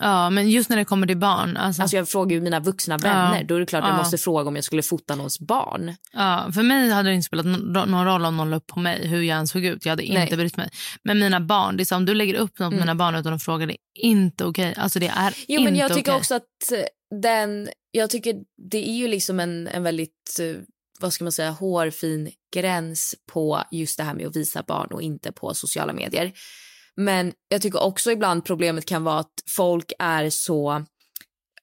[0.00, 1.56] Ja, men just när det kommer till barn.
[1.56, 3.44] Alltså, Alltså jag frågar ju mina vuxna vänner, Ja.
[3.44, 3.96] då är det klart jag Ja.
[3.96, 5.94] måste fråga om jag skulle fota någons barn.
[6.12, 9.06] ja, för mig hade det inte spelat någon roll om någon la upp på mig
[9.08, 9.84] hur jag såg ut.
[9.84, 10.36] Jag hade inte Nej.
[10.36, 10.70] brytt mig.
[11.04, 13.32] Men mina barn, det är så, om du lägger upp något på mina barn utan
[13.32, 14.74] att fråga, det är inte okej.
[14.76, 16.18] Alltså det är Jo inte men jag tycker okej.
[16.18, 18.34] också att eh, den, jag tycker
[18.70, 20.56] det är ju liksom en, en väldigt, eh,
[21.00, 25.02] vad ska man säga, hårfin gräns på just det här med att visa barn och
[25.02, 26.32] inte på sociala medier.
[26.96, 30.72] Men jag tycker också ibland problemet kan vara att folk är så,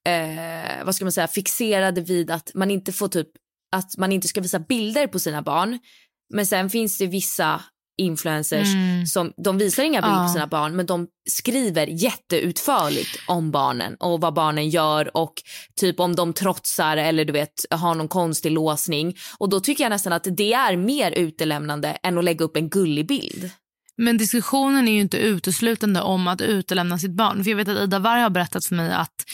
[0.08, 3.28] eh, vad ska man säga, fixerade vid att man inte får typ,
[3.76, 5.78] att man inte ska visa bilder på sina barn.
[6.34, 7.62] Men sen finns det vissa
[7.98, 9.06] influencers Mm.
[9.06, 10.26] som de visar inga bilder Ja.
[10.26, 15.32] på sina barn men de skriver jätteutförligt om barnen och vad barnen gör och
[15.80, 19.90] typ om de trotsar eller du vet har någon konstig låsning och då tycker jag
[19.90, 23.50] nästan att det är mer utelämnande än att lägga upp en gullig bild.
[24.00, 27.44] Men diskussionen är ju inte uteslutande om att utelämna sitt barn.
[27.44, 29.24] För jag vet att Ida Warg har berättat för mig att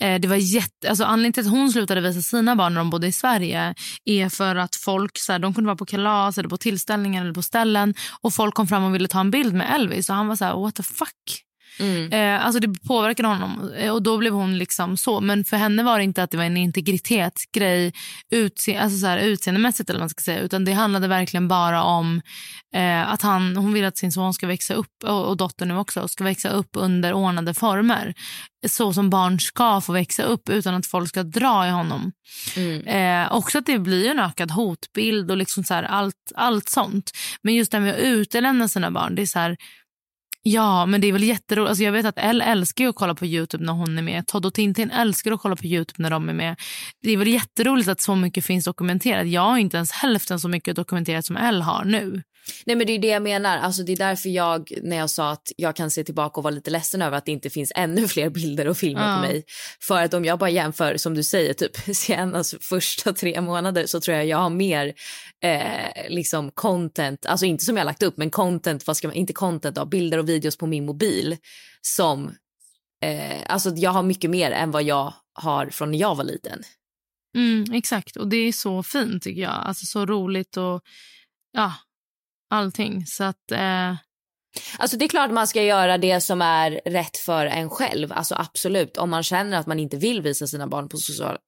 [0.00, 0.88] eh, det var jätte...
[0.88, 4.28] Alltså anledningen till att hon slutade visa sina barn när de bodde i Sverige är
[4.28, 7.42] för att folk så här, de kunde vara på kalas eller på tillställningar eller på
[7.42, 10.36] ställen och folk kom fram och ville ta en bild med Elvis och han var
[10.36, 11.45] så här, what the fuck?
[12.12, 15.20] Eh, alltså det påverkade honom eh, och då blev hon liksom så.
[15.20, 17.92] Men för henne var det inte att det var en integritetsgrej
[18.30, 20.40] utse alltså så här, utseendemässigt eller man ska säga.
[20.40, 22.22] Utan det handlade verkligen bara om
[22.74, 25.76] eh, att han, hon vill att sin son ska växa upp och, och dottern nu
[25.76, 28.14] också ska växa upp under ordnade former.
[28.68, 32.12] Så som barn ska få växa upp utan att folk ska dra i honom.
[32.86, 37.10] Eh, också att det blir en ökad hotbild och liksom så här, allt, allt sånt.
[37.42, 39.56] Men just det här med att utelämna sina barn, det är så här
[40.48, 41.68] Ja, men det är väl jätteroligt.
[41.68, 44.26] Alltså jag vet att Elle älskar ju att kolla på Youtube när hon är med.
[44.26, 46.56] Todd och Tintin älskar att kolla på Youtube när de är med.
[47.02, 49.26] Det är väl jätteroligt att så mycket finns dokumenterat.
[49.26, 52.22] Jag har inte ens hälften så mycket dokumenterat som Elle har nu.
[52.66, 53.58] Nej men det är det jag menar.
[53.58, 56.54] Alltså det är därför jag när jag sa att jag kan se tillbaka och vara
[56.54, 59.16] lite ledsen över att det inte finns ännu fler bilder och filmer Ja.
[59.16, 59.44] på mig.
[59.80, 64.00] För att om jag bara jämför som du säger typ senast första tre månader så
[64.00, 64.94] tror jag jag har mer
[65.44, 69.14] eh, liksom content, alltså inte som jag har lagt upp men content, vad ska man,
[69.16, 71.36] inte content av bilder och videos på min mobil
[71.80, 72.34] som
[73.04, 76.62] eh, alltså jag har mycket mer än vad jag har från när jag var liten.
[77.36, 79.52] Mm, exakt, och det är så fint tycker jag.
[79.52, 80.80] Alltså så roligt och
[81.52, 81.72] ja,
[82.50, 83.06] allting.
[83.06, 83.52] Så att...
[83.52, 83.94] Eh,
[84.78, 88.12] Alltså det är klart man ska göra det som är rätt för en själv.
[88.12, 88.96] Alltså absolut.
[88.96, 90.96] Om man känner att man inte vill visa sina barn på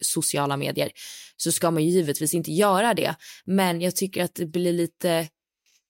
[0.01, 0.91] sociala medier
[1.37, 3.15] så ska man givetvis inte göra det.
[3.45, 5.29] Men jag tycker att det blir lite...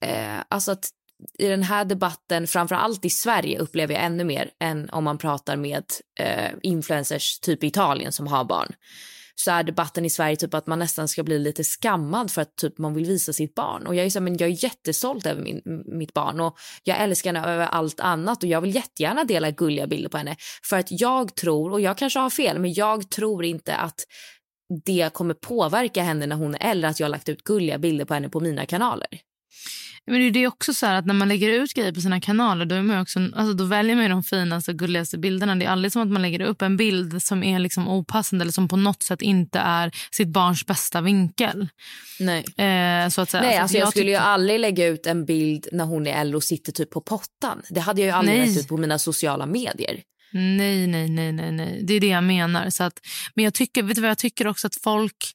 [0.05, 0.88] Eh, alltså att
[1.38, 5.18] i den här debatten, framför allt i Sverige upplever jag ännu mer än om man
[5.18, 5.85] pratar med
[6.21, 8.73] eh, influencers typ i Italien som har barn
[9.40, 12.57] så är debatten i Sverige typ att man nästan ska bli lite skammad för att
[12.57, 13.87] typ man vill visa sitt barn.
[13.87, 16.98] Och jag är, så, här, men jag är jättestolt över min, mitt barn och jag
[16.98, 20.37] älskar henne över allt annat och jag vill jättegärna dela gulliga bilder på henne.
[20.62, 24.01] För att jag tror, och jag kanske har fel, men jag tror inte att
[24.85, 28.05] det kommer påverka henne när hon är äldre att jag har lagt ut gulliga bilder
[28.05, 29.09] på henne på mina kanaler.
[30.09, 32.64] Men det är också så här att när man lägger ut grejer på sina kanaler
[32.64, 35.57] då, är man också, alltså då väljer man ju de finaste och gulligaste bilderna.
[35.57, 38.53] Det är aldrig som att man lägger upp en bild som är liksom opassande eller
[38.53, 41.68] som på något sätt inte är sitt barns bästa vinkel.
[42.21, 42.38] Nej.
[42.38, 43.42] Eh, så att säga.
[43.42, 46.21] Nej, Så att alltså jag, skulle ju aldrig lägga ut en bild när hon är
[46.21, 47.62] äldre och sitter typ på pottan.
[47.71, 48.49] Det hade jag ju aldrig Nej.
[48.49, 50.03] lagt ut på mina sociala medier.
[50.33, 51.81] Nej, nej, nej, nej, nej.
[51.83, 52.71] Det är det jag menar.
[52.71, 53.01] Så att,
[53.35, 55.35] men jag tycker, vet du vad jag tycker också att folk...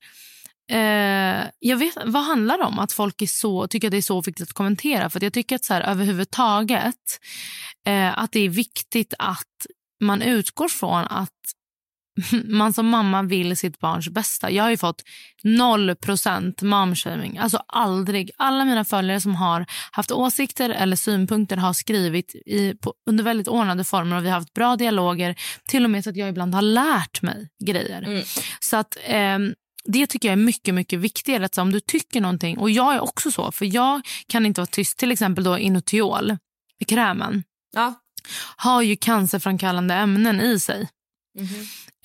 [0.71, 4.01] Eh, jag vet, vad handlar det om att folk är så, tycker att det är
[4.01, 5.09] så viktigt att kommentera?
[5.09, 7.19] För att jag tycker att så här, överhuvudtaget
[7.87, 9.67] eh, att det är viktigt att
[10.01, 11.29] man utgår från att
[12.45, 14.51] man som mamma vill sitt barns bästa.
[14.51, 15.03] Jag har ju fått
[15.43, 17.37] 0% momshaming.
[17.37, 18.31] Alltså aldrig.
[18.37, 23.47] Alla mina följare som har haft åsikter eller synpunkter har skrivit i, på, under väldigt
[23.47, 25.35] ordnade former och vi har haft bra dialoger.
[25.67, 28.23] Till och med så att jag ibland har lärt mig grejer.
[28.59, 29.53] Så att ehm,
[29.85, 31.45] det tycker jag är mycket, mycket viktigare.
[31.45, 34.61] Att så om du tycker någonting, och jag är också så, för jag kan inte
[34.61, 34.97] vara tyst.
[34.97, 36.37] Till exempel då Inotiol,
[36.79, 37.43] i krämen,
[37.75, 37.93] Ja.
[38.57, 40.89] har ju cancerframkallande ämnen i sig.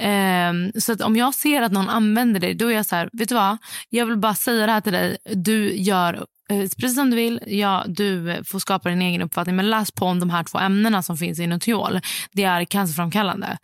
[0.01, 3.11] Ehm, så att om jag ser att någon använder det, då är jag så här,
[3.13, 3.57] vet du vad?
[3.89, 5.17] Jag vill bara säga det här till dig.
[5.35, 6.15] Du gör
[6.51, 7.41] eh, precis som du vill.
[7.47, 9.57] Ja, du eh, får skapa din egen uppfattning.
[9.57, 12.01] Men läs på om de här två ämnena som finns i Inotiol.
[12.33, 13.59] Det är cancerframkallande.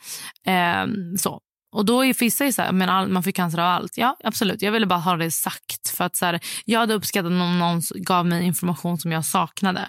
[0.46, 1.40] Ehm, så.
[1.74, 3.96] Och då är vissa så här, men all, man får cancer av allt.
[3.98, 4.62] Ja, absolut.
[4.62, 5.88] Jag ville bara ha det sagt.
[5.88, 9.88] För att så här, Jag hade uppskattat om någon gav mig information som jag saknade.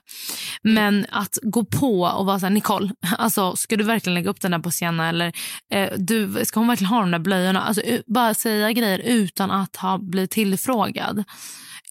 [0.64, 4.42] Men att gå på och vara så här, Nicole, alltså, ska du verkligen lägga upp
[4.42, 5.10] den där på Sienna?
[5.10, 5.34] Eller
[5.72, 7.62] eh, du, ska hon verkligen ha de där blöjorna?
[7.62, 11.24] Alltså, u- bara säga grejer utan att ha blivit tillfrågad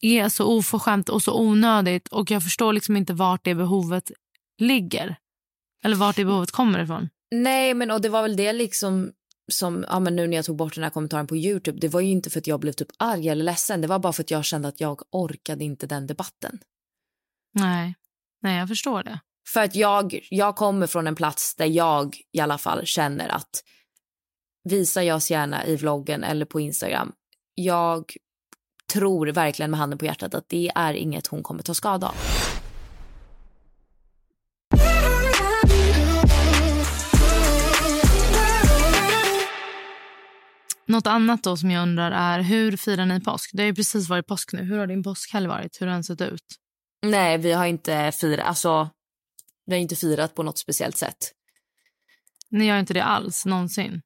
[0.01, 2.09] är så oförskämt och så onödigt.
[2.09, 4.11] Och jag förstår liksom inte vart det behovet
[4.61, 5.17] ligger.
[5.85, 7.09] Eller vart det behovet kommer ifrån.
[7.35, 9.11] Nej, men och det var väl det liksom
[9.53, 11.79] som ja, men nu när jag tog bort den här kommentaren på Youtube.
[11.81, 13.81] Det var ju inte för att jag blev typ arg eller ledsen.
[13.81, 16.59] Det var bara för att jag kände att jag orkade inte den debatten.
[17.53, 17.95] Nej,
[18.43, 19.21] Nej jag förstår det.
[19.49, 23.65] För att jag, jag kommer från en plats där jag i alla fall känner att
[24.65, 27.13] visar jag oss gärna i vloggen eller på Instagram.
[27.55, 28.13] Jag
[28.93, 32.15] tror verkligen med handen på hjärtat att det är inget hon kommer ta skada av.
[40.87, 43.51] Något annat då som jag undrar är hur firar ni påsk?
[43.53, 44.62] Det har ju precis varit påsk nu.
[44.62, 45.81] Hur har din påskhelg varit?
[45.81, 46.44] Hur har den sett ut?
[47.03, 48.90] Nej, vi har inte firat, alltså
[49.66, 51.33] vi har inte firat på något speciellt sätt.
[52.51, 54.03] Ni gör inte det alls någonsin.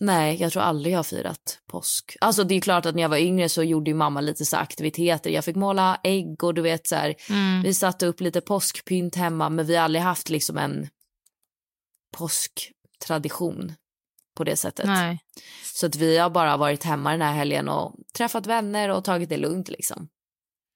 [0.00, 2.16] Nej, jag tror aldrig jag har firat påsk.
[2.20, 4.56] Alltså det är klart att när jag var yngre så gjorde ju mamma lite så
[4.56, 5.30] aktiviteter.
[5.30, 7.14] Jag fick måla ägg och du vet så här.
[7.28, 7.62] Mm.
[7.62, 10.88] Vi satte upp lite påskpynt hemma men vi har aldrig haft liksom en
[12.16, 13.72] påsktradition
[14.40, 14.86] på det sättet.
[14.86, 15.18] Nej.
[15.74, 19.28] Så att vi har bara varit hemma den här helgen och träffat vänner och tagit
[19.28, 20.08] det lugnt liksom.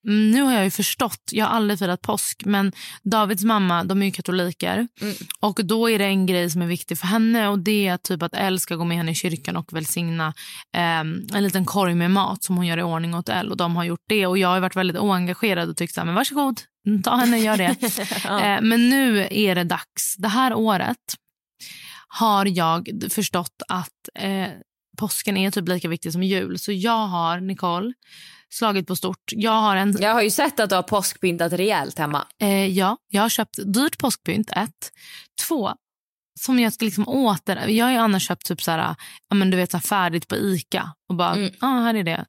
[0.07, 2.73] Mm, Nu har jag ju förstått, jag har aldrig firat påsk, men
[3.03, 4.89] Davids mamma de är ju katoliker.
[5.01, 5.15] Mm.
[5.41, 8.23] Och då är det en grej som är viktig för henne och det är typ
[8.23, 10.35] att Elle ska gå med henne i kyrkan och välsigna
[10.77, 13.51] ehm, en liten korg med mat som hon gör i ordning åt Elle.
[13.51, 16.07] Och de har gjort det och jag har varit väldigt oengagerad och tyckt så här,
[16.07, 16.61] men varsågod,
[17.05, 17.77] ta henne och gör det.
[18.25, 20.17] eh, men nu är det dags.
[20.19, 20.99] Det här året
[22.19, 24.49] har jag förstått att eh,
[24.99, 26.59] påsken är typ lika viktig som jul.
[26.59, 27.93] Så jag har, Nicole,
[28.49, 29.33] slagit på stort.
[29.33, 32.27] Jag har en Jag har ju sett att du har påskpyntat rejält hemma.
[32.41, 34.93] Eh, ja, jag har köpt dyrt påskpynt, ett.
[35.49, 35.71] Två,
[36.41, 37.69] som jag ska liksom åter...
[37.69, 38.95] Jag har ju annars köpt typ så här,
[39.29, 41.53] ja, men du vet, så färdigt på Ica och bara, ja, Mm.
[41.61, 42.25] ah, här är det.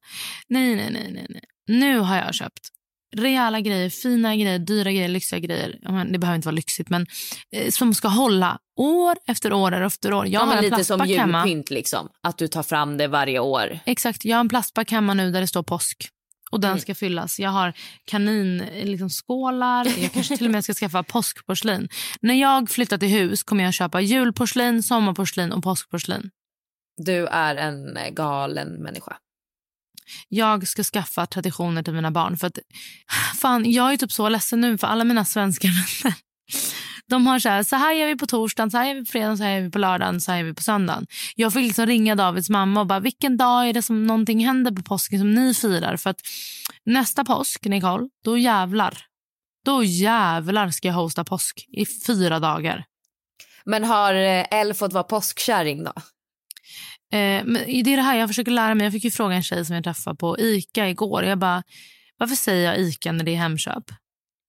[0.48, 1.44] Nej, nej, nej, nej, nej.
[1.68, 2.70] Nu har jag köpt
[3.18, 5.80] rejäla grejer, fina grejer, dyra grejer, lyxiga grejer.
[6.12, 7.06] Det behöver inte vara lyxigt, men
[7.52, 10.26] eh, som ska hålla år efter år efter år.
[10.28, 12.10] Jag Ja, har en lite som julpynt liksom.
[12.24, 13.80] Att du tar fram det varje år.
[13.86, 16.10] Exakt, jag har en plastback hemma nu där det står påsk.
[16.52, 16.82] Och den Mm.
[16.82, 17.40] ska fyllas.
[17.40, 17.74] Jag har
[18.06, 19.88] kanin, eh, liksom skålar.
[20.02, 21.90] Jag kanske till och med ska skaffa påskporslin.
[22.22, 26.30] När jag flyttar till hus kommer jag köpa julporslin, sommarporslin och påskporslin.
[26.98, 29.18] Du är en eh, galen människa.
[30.30, 32.38] Jag ska skaffa traditioner till mina barn.
[32.38, 32.60] För att,
[33.42, 35.68] fan, jag är typ så ledsen nu för alla mina svenska
[36.04, 36.18] vänner.
[37.08, 39.12] De har så här, så här gör vi på torsdagen, så här gör vi på
[39.12, 41.08] fredagen, så här gör vi på lördagen, så här gör vi på söndagen.
[41.36, 44.72] Jag fick liksom ringa Davids mamma och bara, vilken dag är det som någonting händer
[44.72, 45.98] på påsken som ni firar?
[45.98, 46.22] För att
[46.86, 48.98] nästa påsk, Nicole, då jävlar.
[49.66, 52.86] Då jävlar ska jag hosta påsk i fyra dagar.
[53.66, 55.94] Men har eh, Elle fått vara påskkärring då?
[57.14, 58.86] Eh, men det är det här jag försöker lära mig.
[58.86, 61.24] Jag fick ju fråga en tjej som jag träffade på Ica igår.
[61.24, 61.64] Jag bara,
[62.18, 63.84] varför säger jag Ica när det är Hemköp?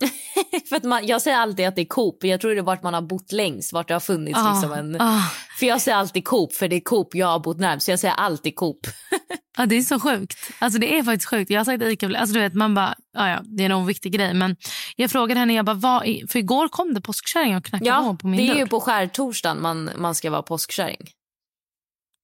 [0.68, 2.24] För att man, jag säger alltid att det är Coop.
[2.24, 4.72] Jag tror det är vart man har bott längst, vart det har funnits Ah, liksom
[4.72, 5.00] en...
[5.00, 5.22] ah.
[5.59, 7.84] För jag säger alltid Coop, för det är Coop jag har bott närmast.
[7.84, 8.78] Så jag säger alltid Coop.
[9.59, 10.34] Ja, det är så sjukt.
[10.59, 11.50] Alltså det är faktiskt sjukt.
[11.50, 14.12] Jag har sagt Ica, alltså du vet man bara, ja, ja, det är en oviktig
[14.12, 14.34] grej.
[14.34, 14.57] Men
[14.96, 18.16] jag frågade henne, jag bara, vad är, för igår kom det påskkärring och knackade Ja,
[18.20, 18.61] på min det är dörr.
[18.61, 21.09] ju på skärtorsdagen man, man ska vara påskkärring.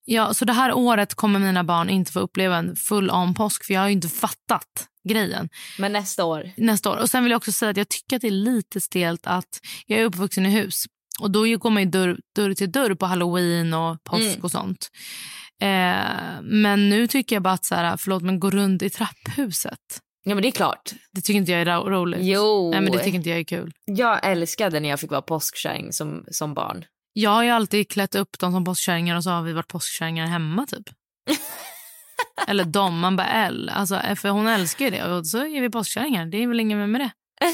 [0.05, 3.65] Ja, så det här året kommer mina barn inte få uppleva en full on påsk
[3.65, 5.49] för jag har inte fattat grejen.
[5.79, 6.51] Men nästa år.
[6.57, 6.97] Nästa år.
[6.97, 9.61] Och sen vill jag också säga att jag tycker att det är lite stelt att
[9.87, 10.85] jag är uppvuxen i hus
[11.21, 14.41] och då går man ju dörr, dörr till dörr på halloween och påsk Mm.
[14.43, 14.89] och sånt.
[15.63, 19.79] Eh, men nu tycker jag bara att så här, förlåt men gå runt i trapphuset.
[20.25, 20.93] Ja men det är klart.
[21.13, 22.21] Det tycker inte jag är ro- roligt.
[22.23, 22.71] Jo.
[22.71, 23.73] Nej, men det tycker inte jag är kul.
[23.85, 26.85] Jag älskade när jag fick vara påskkärring som, som barn.
[27.13, 30.27] Jag har ju alltid klätt upp dem som påskkärringar och så har vi varit påskkärringar
[30.27, 30.89] hemma typ.
[32.49, 33.71] Eller de, man bara L.
[33.75, 36.27] Alltså, för hon älskar ju det och så är vi påskkärringar.
[36.27, 37.11] Det är väl inget med det.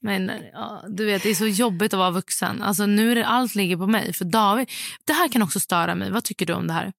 [0.00, 2.62] Men ja, du vet, det är så jobbigt att vara vuxen.
[2.62, 4.12] Alltså, nu är det, allt ligger på mig.
[4.12, 4.70] För David,
[5.04, 6.10] det här kan också störa mig.
[6.10, 6.92] Vad tycker du om det här?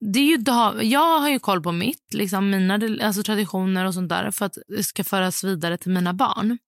[0.00, 2.74] Det är ju Dav- jag har ju koll på mitt, liksom mina
[3.06, 6.58] alltså, traditioner och sånt där för att det ska föras vidare till mina barn.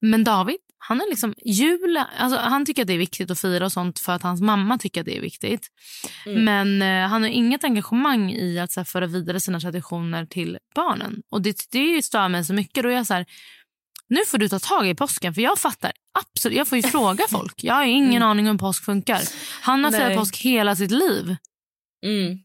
[0.00, 0.56] Men David,
[0.88, 3.98] han är liksom jul, alltså, han tycker att det är viktigt att fira och sånt
[3.98, 5.68] för att hans mamma tycker att det är viktigt.
[6.26, 6.44] Mm.
[6.44, 10.58] Men eh, han har inget engagemang i att så här, föra vidare sina traditioner till
[10.74, 11.22] barnen.
[11.30, 12.82] Och det, det stör mig så mycket.
[12.82, 13.26] Då är jag så här,
[14.08, 16.58] nu får du ta tag i påsken för jag fattar absolut.
[16.58, 17.64] Jag får ju fråga folk.
[17.64, 19.20] Jag har ingen aning om hur påsk funkar.
[19.60, 20.18] Han har firat Mm.
[20.18, 21.36] Påsk hela sitt liv.
[22.06, 22.38] Mm.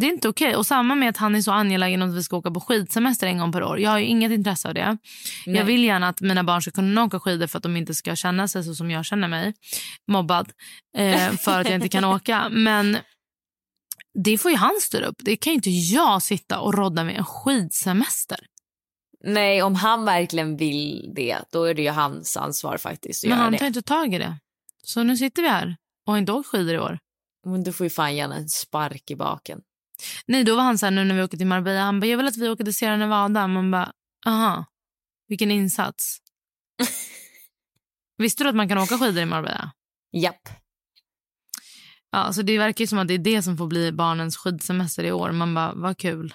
[0.00, 0.56] Det är inte okej.
[0.56, 3.26] Och samma med att han är så angelägen om att vi ska åka på skidsemester
[3.26, 3.80] en gång per år.
[3.80, 4.98] Jag har ju inget intresse av det.
[5.46, 5.56] Nej.
[5.56, 8.16] Jag vill gärna att mina barn ska kunna åka skidor för att de inte ska
[8.16, 9.54] känna sig så som jag känner mig.
[10.08, 10.52] Mobbad.
[10.96, 12.48] Eh, för att jag inte kan åka.
[12.50, 12.98] Men
[14.24, 15.16] det får ju han styra upp.
[15.18, 18.38] Det kan ju inte jag sitta och rodda med en skidsemester.
[19.24, 23.52] Nej, om han verkligen vill det, då är det ju hans ansvar faktiskt Men han
[23.52, 23.58] det.
[23.58, 24.38] tar inte tag i det.
[24.82, 25.76] Så nu sitter vi här
[26.06, 26.98] och har inte åkt skidor i år.
[27.46, 29.60] Men du får ju fan gärna en spark i baken.
[30.26, 31.80] Nej, då var han så här nu när vi åker till Marbella.
[31.80, 33.46] Han bara, jag vill att vi åker till Sierra Nevada.
[33.46, 33.92] Man bara,
[34.26, 34.64] aha,
[35.28, 36.18] vilken insats.
[38.18, 39.72] Visste du att man kan åka skidor i Marbella?
[40.12, 40.48] Japp.
[42.10, 45.04] Ja, så det verkar ju som att det är det som får bli barnens skidsemester
[45.04, 45.32] i år.
[45.32, 46.34] Man bara, vad kul.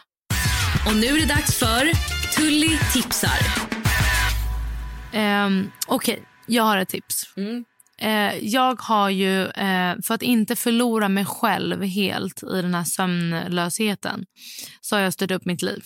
[0.88, 1.91] Och nu är det dags för
[2.36, 3.39] Tully tipsar.
[5.14, 7.34] Um, Okej, jag har ett tips.
[7.38, 7.66] Mm.
[7.98, 12.84] Eh, jag har ju, eh, för att inte förlora mig själv helt i den här
[12.84, 14.26] sömnlösheten
[14.82, 15.84] så har jag styrt upp mitt liv.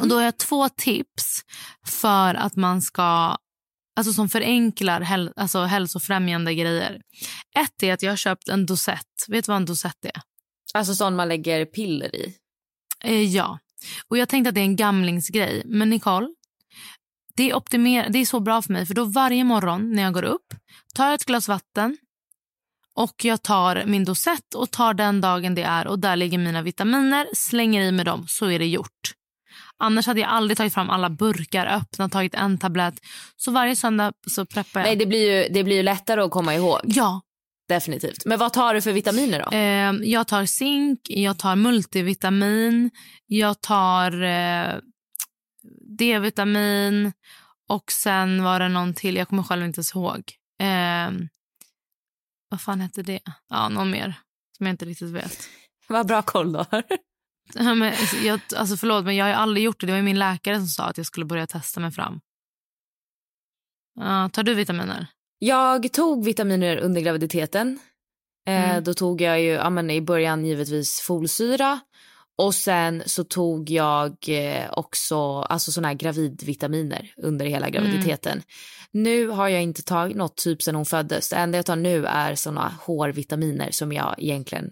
[0.00, 1.40] Och Då har jag två tips
[1.86, 3.36] för att man ska
[3.96, 7.00] Alltså som förenklar häl alltså hälsofrämjande grejer.
[7.58, 9.24] Ett är att jag har köpt en dosett.
[9.28, 10.20] Vet du vad en dosett är?
[10.74, 12.36] Alltså sån man lägger piller i.
[13.04, 13.58] Eh, ja.
[14.08, 15.62] Och jag tänkte att det är en gamlingsgrej.
[15.64, 16.28] Men Nicole,
[17.36, 18.86] det är, optimer det är så bra för mig.
[18.86, 20.54] För då varje morgon när jag går upp
[20.94, 21.96] tar jag ett glas vatten
[22.96, 26.62] och jag tar min dosett och tar den dagen det är och där ligger mina
[26.62, 29.14] vitaminer, slänger i med dem så är det gjort.
[29.78, 32.94] Annars hade jag aldrig tagit fram alla burkar, öppnat, tagit en tablett.
[33.36, 34.86] Så varje söndag så preppar jag.
[34.86, 36.80] Nej, det blir, ju, det blir ju lättare att komma ihåg.
[36.84, 37.20] Ja,
[37.68, 38.24] Definitivt.
[38.24, 39.56] Men vad tar du för vitaminer då?
[39.56, 42.90] Eh, jag tar zink, jag tar multivitamin,
[43.26, 44.74] jag tar eh,
[45.98, 47.12] D-vitamin
[47.68, 49.16] och sen var det någon till.
[49.16, 50.32] Jag kommer själv inte ens ihåg.
[50.60, 51.10] Eh,
[52.48, 53.20] vad fan hette det?
[53.48, 54.14] Ja, någon mer
[54.56, 55.48] som jag inte riktigt vet.
[55.88, 56.82] Vad bra koll du har.
[57.54, 57.92] Ja, men,
[58.24, 59.86] jag, alltså förlåt, men jag har aldrig gjort det.
[59.86, 62.20] Det var min läkare som sa att jag skulle börja testa mig fram.
[64.00, 65.06] Ja, tar du vitaminer?
[65.38, 67.78] Jag tog vitaminer under graviditeten.
[68.46, 68.84] Eh, Mm.
[68.84, 71.80] Då tog jag ju ja, men i början givetvis folsyra
[72.36, 78.42] Och sen så tog jag eh, också alltså såna här gravidvitaminer under hela graviditeten.
[78.90, 81.28] Nu har jag inte tagit något typ sen hon föddes.
[81.28, 84.70] Det enda jag tar nu är såna hårvitaminer som jag egentligen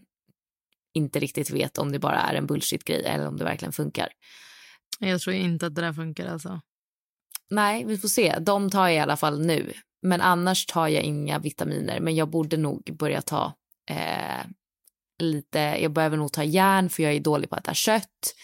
[0.94, 4.08] inte riktigt vet om det bara är en bullshit-grej eller om det verkligen funkar.
[4.98, 6.26] Jag tror inte att det där funkar.
[6.26, 6.60] Alltså.
[7.50, 8.38] Nej, vi får se.
[8.38, 9.72] De tar jag i alla fall nu.
[10.02, 12.00] Men annars tar jag inga vitaminer.
[12.00, 13.52] Men jag borde nog börja ta
[13.90, 14.46] eh,
[15.22, 15.58] lite.
[15.58, 18.34] Jag behöver nog ta järn för jag är dålig på att äta kött.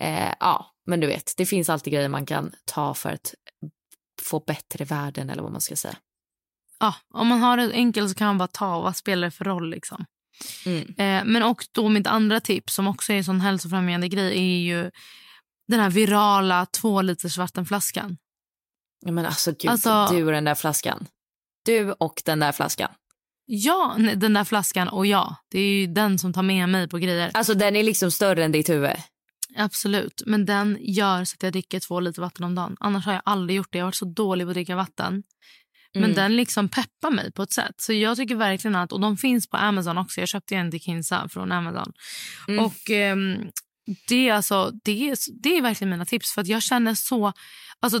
[0.00, 3.34] Eh, ja, men du vet, det finns alltid grejer man kan ta för att
[4.22, 5.96] få bättre värden eller vad man ska säga.
[6.78, 8.80] Ja, om man har det enkelt så kan man bara ta.
[8.80, 9.70] Vad spelar det för roll?
[9.70, 10.04] liksom?
[10.66, 10.82] Mm.
[10.88, 14.58] Eh, men och då mitt andra tips som också är en sån hälsofrämjande grej är
[14.58, 14.90] ju
[15.68, 18.16] den här virala två liters vattenflaskan.
[19.06, 21.06] Ja, men alltså gud, Alltså- du och den där flaskan.
[21.64, 22.90] Du och den där flaskan.
[23.46, 25.36] Ja, den där flaskan och ja.
[25.50, 27.30] Det är ju den som tar med mig på grejer.
[27.34, 28.96] Alltså den är liksom större än ditt huvud.
[29.56, 30.22] Absolut.
[30.26, 32.76] Men den gör så att jag dricker två liter vatten om dagen.
[32.80, 33.78] Annars har jag aldrig gjort det.
[33.78, 35.22] Jag har varit så dålig på att dricka vatten.
[35.94, 36.14] Men Mm.
[36.16, 37.74] den liksom peppar mig på ett sätt.
[37.76, 40.20] Så jag tycker verkligen att, och de finns på Amazon också.
[40.20, 41.92] Jag köpte en till Kinsa från Amazon.
[42.48, 42.64] Mm.
[42.64, 43.36] Och ehm,
[44.08, 46.32] det, är alltså, det, är, det är verkligen mina tips.
[46.32, 47.32] För att jag känner så...
[47.80, 47.98] Alltså,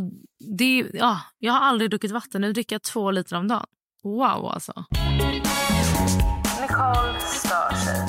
[0.58, 2.40] det, ja, jag har aldrig druckit vatten.
[2.40, 3.66] Nu dricker jag två liter om dagen.
[4.04, 4.84] Wow alltså.
[6.60, 8.06] Nicole stör sig.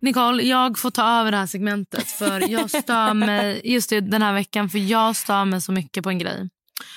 [0.00, 2.10] Nicole, jag får ta över det här segmentet.
[2.10, 4.68] För jag stör mig just det, den här veckan.
[4.68, 6.48] För jag stör mig så mycket på en grej.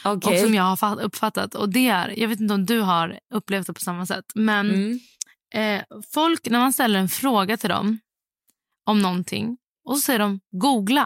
[0.06, 0.34] Okej.
[0.34, 1.56] Och som jag har fatt- uppfattat.
[1.56, 4.26] Och det är, jag vet inte om du har upplevt det på samma sätt.
[4.36, 5.00] Men Mm.
[5.54, 5.84] eh,
[6.14, 8.00] folk, när man ställer en fråga till dem
[8.86, 9.58] om någonting.
[9.86, 11.06] Och så säger de googla.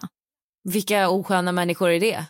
[0.64, 2.26] Vilka osköna människor är det?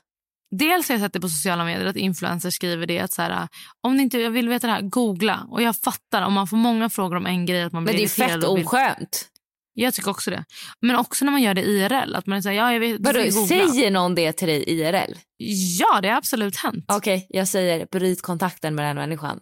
[0.58, 3.00] Dels har jag sett det på sociala medier att influencers skriver det.
[3.00, 3.48] Att så här,
[3.82, 5.48] om ni inte vill veta det här, googla.
[5.50, 7.98] Och jag fattar om man får många frågor om en grej att man blir Men
[8.02, 9.28] det är fett vill- oskönt.
[9.78, 10.46] Jag tycker också det.
[10.82, 12.16] Men också när man gör det IRL.
[12.16, 15.14] Att man säger, ja, jag vet, Vadå, säger någon det till dig IRL?
[15.80, 16.86] Ja, det har absolut hänt.
[16.88, 19.40] Okej, jag säger bryt kontakten med den människan.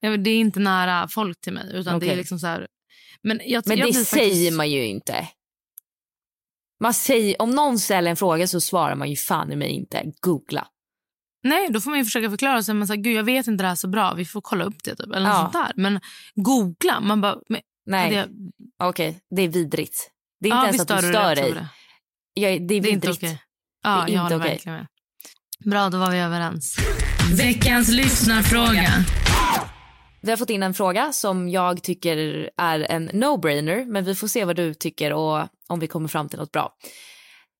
[0.00, 1.70] Ja, det är inte nära folk till mig.
[1.74, 2.66] Utan det är liksom så här...
[3.22, 5.28] Men, jag, Men jag det säger faktiskt- man ju inte.
[6.80, 10.02] Man säger, om någon ställer en fråga så svarar man ju fan i mig inte.
[10.20, 10.66] Googla.
[11.42, 12.62] Nej, då får man ju försöka förklara.
[12.62, 14.14] Säga, man säger, Gud, jag vet inte det här så bra.
[14.14, 14.96] Vi får kolla upp det.
[14.96, 15.36] Typ, eller Ja.
[15.36, 15.72] sånt där.
[15.76, 16.00] Men
[16.34, 17.00] googla.
[17.00, 17.36] Man bara...
[17.48, 18.28] Men, Nej, det,
[18.84, 20.10] okej, det är vidrigt.
[20.40, 21.52] Det är inte ja, ens att du stör det, jag dig.
[21.52, 21.68] det.
[22.40, 23.18] Jag, det är Det är inte vidrigt.
[23.24, 23.42] okej.
[23.82, 24.50] Ja, Det är jag inte håller okej.
[24.50, 24.86] verkligen med.
[25.70, 26.76] Bra, då var vi överens.
[27.38, 28.90] Veckans lyssnarfråga.
[30.22, 34.28] Vi har fått in en fråga som jag tycker är en no-brainer men vi får
[34.28, 36.72] se vad du tycker och om vi kommer fram till något bra.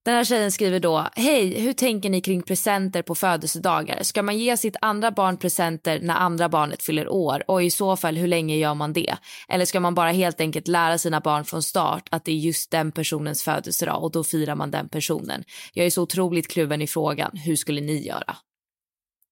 [0.05, 4.03] Den här tjejen skriver då, hej, hur tänker ni kring presenter på födelsedagar?
[4.03, 7.43] Ska man ge sitt andra barn presenter när andra barnet fyller år?
[7.51, 9.15] Och i så fall, hur länge gör man det?
[9.49, 12.71] Eller ska man bara helt enkelt lära sina barn från start att det är just
[12.71, 15.45] den personens födelsedag och då firar man den personen?
[15.73, 18.37] Jag är så otroligt kluven i frågan, hur skulle ni göra?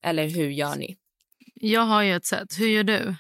[0.05, 0.97] Eller hur gör ni?
[1.55, 2.49] Jag har ju ett sätt.
[2.59, 3.14] Hur gör du?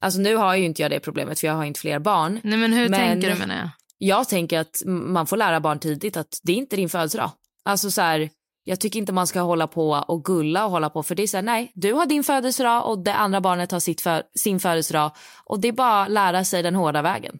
[0.00, 2.40] Alltså nu har ju inte jag det problemet för jag har inte fler barn.
[2.44, 3.70] Nej, men hur Men- tänker du menar jag?
[3.98, 7.30] Jag tänker att man får lära barn tidigt att det är inte din födelsedag.
[7.64, 8.30] Alltså så här,
[8.64, 11.26] jag tycker inte man ska hålla på och gulla och hålla på för det är
[11.26, 14.60] så här, nej, du har din födelsedag och det andra barnet har sitt för, sin
[14.60, 15.12] födelsedag
[15.44, 17.38] och det är bara att lära sig den hårda vägen.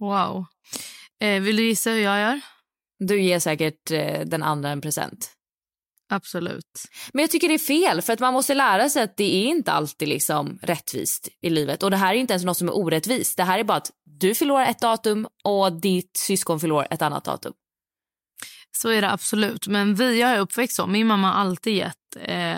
[0.00, 0.44] Wow.
[1.20, 2.40] Eh, vill du gissa hur jag gör?
[2.98, 5.37] Du ger säkert eh, den andra en present.
[6.08, 6.82] Absolut.
[7.12, 9.46] Men jag tycker det är fel för att man måste lära sig att det är
[9.46, 12.76] inte alltid liksom rättvist i livet och det här är inte ens något som är
[12.76, 13.36] orättvist.
[13.36, 13.90] Det här är bara att
[14.20, 17.52] du förlorar ett datum och ditt syskon förlorar ett annat datum.
[18.76, 19.66] Så är det absolut.
[19.66, 20.86] Men vi, jag är uppväxt så.
[20.86, 22.56] Min mamma har alltid gett eh,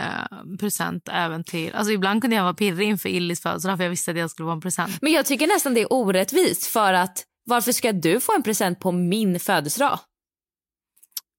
[0.60, 1.74] present även till...
[1.74, 4.46] Alltså ibland kunde jag vara pirrig inför Illis födelsedag för jag visste att jag skulle
[4.46, 4.98] få en present.
[5.02, 8.80] Men jag tycker nästan det är orättvist för att varför ska du få en present
[8.80, 9.98] på min födelsedag?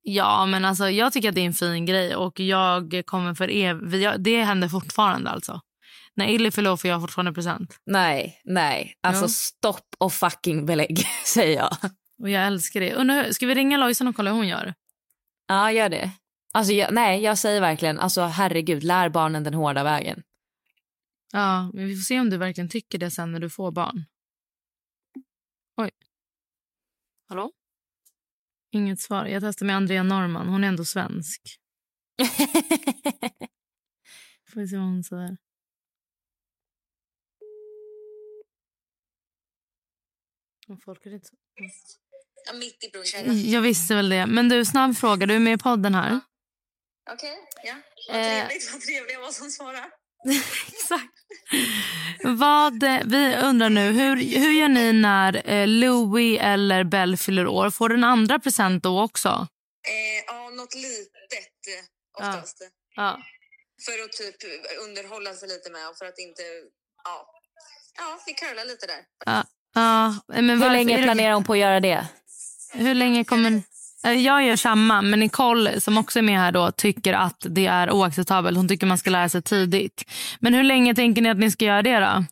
[0.02, 3.48] Ja, men alltså jag tycker att det är en fin grej och jag kommer för
[3.48, 5.62] ev- Det händer fortfarande alltså.
[6.16, 7.80] När Illy fyller år får jag fortfarande present.
[7.86, 8.96] Nej, nej.
[9.02, 9.28] Alltså Ja.
[9.30, 11.78] stopp och fucking belägg säger jag.
[12.22, 12.94] Och jag älskar det.
[12.94, 14.74] Undrar, ska vi ringa Lojsan och kolla hur hon gör?
[15.48, 16.12] Ja, gör det.
[16.54, 20.24] Alltså jag, nej, jag säger verkligen, alltså herregud, lär barnen den hårda vägen.
[21.34, 24.06] Ja, men vi får se om du verkligen tycker det sen när du får barn.
[25.78, 25.90] Oj.
[27.30, 27.52] Hallå?
[28.72, 29.26] Inget svar.
[29.26, 30.48] Jag testar med Andrea Norman.
[30.48, 31.42] Hon är ändå svensk.
[34.54, 35.38] Får vi se vad hon säger.
[40.86, 41.36] Folk är inte så...
[42.46, 43.50] Ja, mitt i brorsan.
[43.50, 44.26] Jag visste väl det.
[44.26, 45.26] Men du, snabb fråga.
[45.26, 46.20] Du är med i podden här.
[47.12, 47.76] Okej, ja.
[48.10, 48.24] Vad Eh.
[48.24, 50.01] trevligt, vad trevligt var som svarar.
[50.68, 51.22] Exakt.
[52.24, 57.48] Vad, eh, vi undrar nu, hur, hur gör ni när eh, Louis eller Belle fyller
[57.48, 57.70] år?
[57.70, 59.48] Får den andra present då också?
[59.88, 61.68] Eh, ja, något litet
[62.20, 62.58] eh, oftast.
[62.96, 63.20] Ja.
[63.86, 64.36] För att typ
[64.88, 66.42] underhålla sig lite med och för att inte...
[67.04, 67.28] Ja,
[67.98, 69.02] ja vi curlar lite där.
[69.26, 69.44] Ja.
[69.74, 72.08] ja men Hur länge planerar hon på att göra det?
[72.74, 73.64] Hur länge kommer...
[74.06, 77.66] Eh, Jag gör samma, men Nicole som också är med här då tycker att det
[77.66, 78.58] är oacceptabelt.
[78.58, 80.04] Hon tycker man ska lära sig tidigt.
[80.40, 82.06] Men hur länge tänker ni att ni ska göra det då?
[82.06, 82.26] Ehm,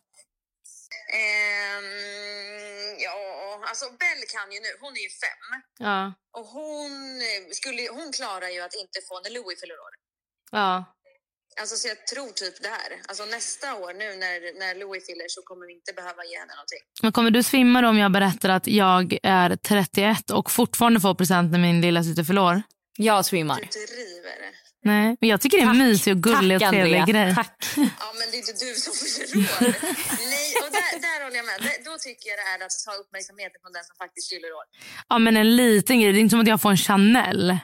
[2.98, 3.14] ja,
[3.68, 4.68] alltså Belle kan ju nu.
[4.80, 5.62] Hon är ju fem.
[5.78, 6.12] Ja.
[6.38, 6.90] Och hon,
[7.52, 9.92] skulle, hon klarar ju att inte få när Louis fyller år.
[10.50, 10.84] Ja.
[11.60, 12.90] Alltså så jag tror typ det här.
[13.08, 16.54] Alltså nästa år nu när, när Louis fyller så kommer vi inte behöva ge henne
[16.54, 16.78] någonting.
[17.02, 21.14] Men kommer du svimma då om jag berättar att jag är 31 och fortfarande får
[21.14, 22.62] present när min lilla syster fyller år?
[22.98, 23.56] Jag svimmar.
[23.56, 24.38] Du driver.
[24.84, 27.24] Nej, men jag tycker det är en mysig och gullig Tack, och trevlig Andrea.
[27.24, 27.34] grej.
[27.34, 27.56] Tack.
[27.76, 29.60] Ja, men det är inte du som fyller år.
[30.34, 31.58] Nej, och där, där håller jag med.
[31.60, 34.64] Det- Då tycker jag det är att ta uppmärksamheten från den som faktiskt fyller år.
[35.08, 36.12] Ja, men en liten grej.
[36.12, 37.58] Det är inte som att jag får en Chanel.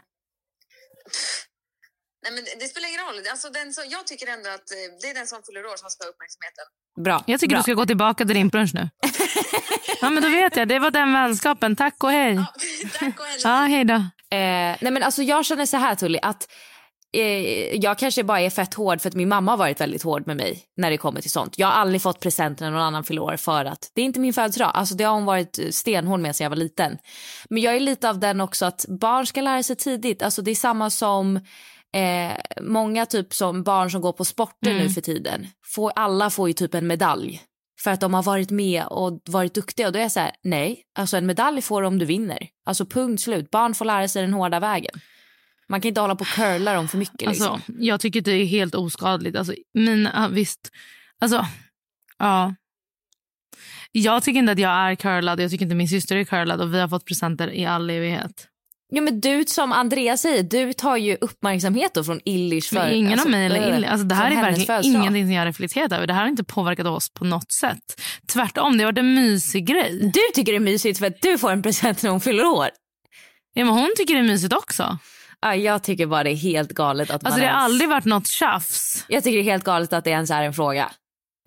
[2.27, 3.17] Nej, men det- spelar ingen roll.
[3.31, 5.91] Alltså, den som, jag tycker ändå att eh, det är den som fyller år som
[5.91, 6.67] ska ha uppmärksamheten.
[7.05, 7.25] Bra.
[7.27, 7.59] Jag tycker Bra.
[7.59, 8.89] du ska gå tillbaka till din brunch nu.
[10.01, 10.69] ja, men då vet jag.
[10.69, 11.77] Det var den vänskapen.
[11.77, 12.35] Tack och hej.
[12.99, 13.39] Tack och hej.
[13.45, 13.95] Ja, hej då.
[13.95, 16.49] Eh, nej men alltså jag känner så här Tully att
[17.17, 20.27] eh, jag kanske bara är fett hård för att min mamma har varit väldigt hård
[20.27, 21.59] med mig när det kommer till sånt.
[21.59, 24.21] Jag har aldrig fått present när någon annan fyller år för att det är inte
[24.21, 24.71] min födelsedag.
[24.75, 26.99] Alltså det har hon varit stenhård med sedan jag var liten.
[27.51, 30.23] Men jag är lite av den också att barn ska lära sig tidigt.
[30.23, 31.41] Alltså det är samma som
[31.95, 34.83] eh, många typ som barn som går på sporter Mm.
[34.83, 35.47] nu för tiden.
[35.75, 37.43] Får, alla får ju typ en medalj
[37.83, 39.87] för att de har varit med och varit duktiga.
[39.87, 42.49] Och då är jag så här, nej, alltså en medalj får du om du vinner.
[42.67, 43.51] Alltså punkt slut.
[43.51, 45.01] Barn får lära sig den hårda vägen.
[45.69, 47.29] Man kan inte hålla på och curla dem för mycket.
[47.29, 47.53] Liksom.
[47.53, 49.37] Alltså, jag tycker det är helt oskadligt.
[49.37, 50.71] Alltså, mina, visst.
[51.21, 51.47] Alltså,
[52.19, 52.55] ja.
[53.93, 55.41] Jag tycker inte att jag är curlad.
[55.41, 56.61] Jag tycker inte min syster är curlad.
[56.61, 58.49] Och vi har fått presenter i all evighet.
[58.89, 62.89] Ja, men du som Andrea säger, du tar ju uppmärksamhet då från Illish för...
[62.89, 63.87] Ingen alltså, av mig eller eh, Illy.
[63.87, 65.01] Alltså, det här är verkligen födelsedag.
[65.01, 66.07] ingenting som jag har reflekterat över.
[66.07, 68.01] Det här har inte påverkat oss på något sätt.
[68.33, 70.11] Tvärtom, det har varit en mysig grej.
[70.15, 72.69] Du tycker det är mysigt för att du får en present när hon fyller år.
[73.55, 74.99] Ja, men hon tycker det är mysigt också.
[75.41, 77.65] Ja, jag tycker bara det är helt galet att Alltså, man det har ens...
[77.65, 79.05] aldrig varit något tjafs.
[79.09, 80.91] Jag tycker det är helt galet att det ens är en fråga.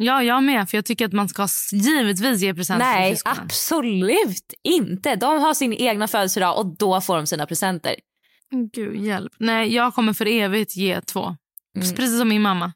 [0.01, 0.69] Ja, jag med.
[0.69, 3.37] För jag tycker att man ska givetvis ge presenter till Nej, syskonen.
[3.43, 5.15] absolut inte.
[5.15, 7.95] De har sin egna födelsedag och då får de sina presenter.
[8.73, 9.33] Gud, hjälp.
[9.37, 11.23] Nej, jag kommer för evigt ge två.
[11.75, 11.95] Mm.
[11.95, 12.73] Precis som min mamma.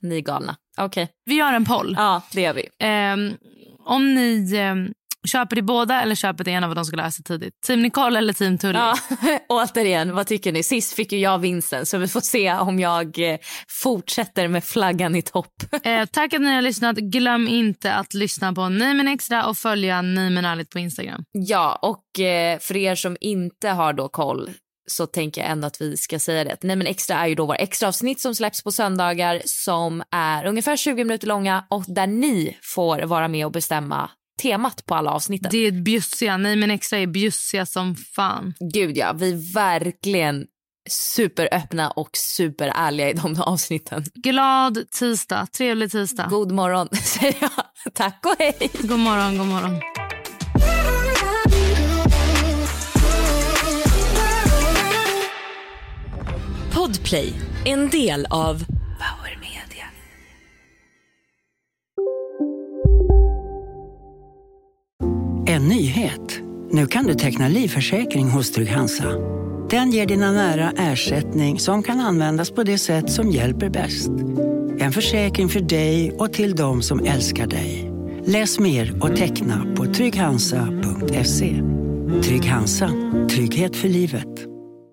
[0.00, 0.56] Ni är galna.
[0.78, 1.08] Okej.
[1.24, 1.94] Vi gör en poll.
[1.98, 2.68] Ja, det gör vi.
[2.78, 3.32] Ehm,
[3.78, 4.92] om ni ehm,
[5.28, 7.54] köper till båda eller köper till en av vad de ska lära sig tidigt.
[7.66, 8.78] Team Nicole eller Team Tully?
[8.78, 8.94] Ja,
[9.48, 10.62] återigen, vad tycker ni?
[10.62, 13.38] Sist fick ju jag vinsten så vi får se om jag eh,
[13.82, 15.46] fortsätter med flaggan i topp.
[15.82, 16.96] Eh, tack att ni har lyssnat.
[16.96, 21.24] Glöm inte att lyssna på Nej men extra och följa Nej men ärligt på Instagram.
[21.32, 24.50] Ja, och eh, för er som inte har då koll
[24.90, 26.56] så tänker jag ändå att vi ska säga det.
[26.62, 30.46] Nej men extra är ju då våra extra avsnitt som släpps på söndagar som är
[30.46, 34.10] ungefär 20 minuter långa och där ni får vara med och bestämma
[34.42, 35.50] temat på alla avsnitten.
[35.52, 36.36] Det är bjussiga.
[36.36, 38.54] Nej men extra är bjussiga som fan.
[38.74, 40.46] Gud ja, vi är verkligen
[40.90, 44.04] superöppna och superärliga i de avsnitten.
[44.14, 45.46] Glad tisdag.
[45.46, 46.26] Trevlig tisdag.
[46.30, 47.94] God morgon säger jag.
[47.94, 48.70] Tack och hej.
[48.82, 49.80] God morgon, god morgon.
[56.72, 57.32] Podplay,
[57.64, 58.64] en del av
[65.50, 66.40] En nyhet.
[66.70, 69.04] Nu kan du teckna livförsäkring hos Trygg-Hansa.
[69.70, 74.10] Den ger dina nära ersättning som kan användas på det sätt som hjälper bäst.
[74.78, 77.92] En försäkring för dig och till de som älskar dig.
[78.24, 81.62] Läs mer och teckna på trygghansa.se.
[82.22, 82.90] Trygg Hansa.
[83.30, 84.46] Trygghet för livet.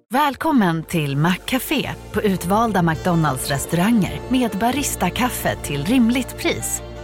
[0.10, 6.82] Välkommen till Maccafé på utvalda McDonalds restauranger med Baristakaffe till rimligt pris.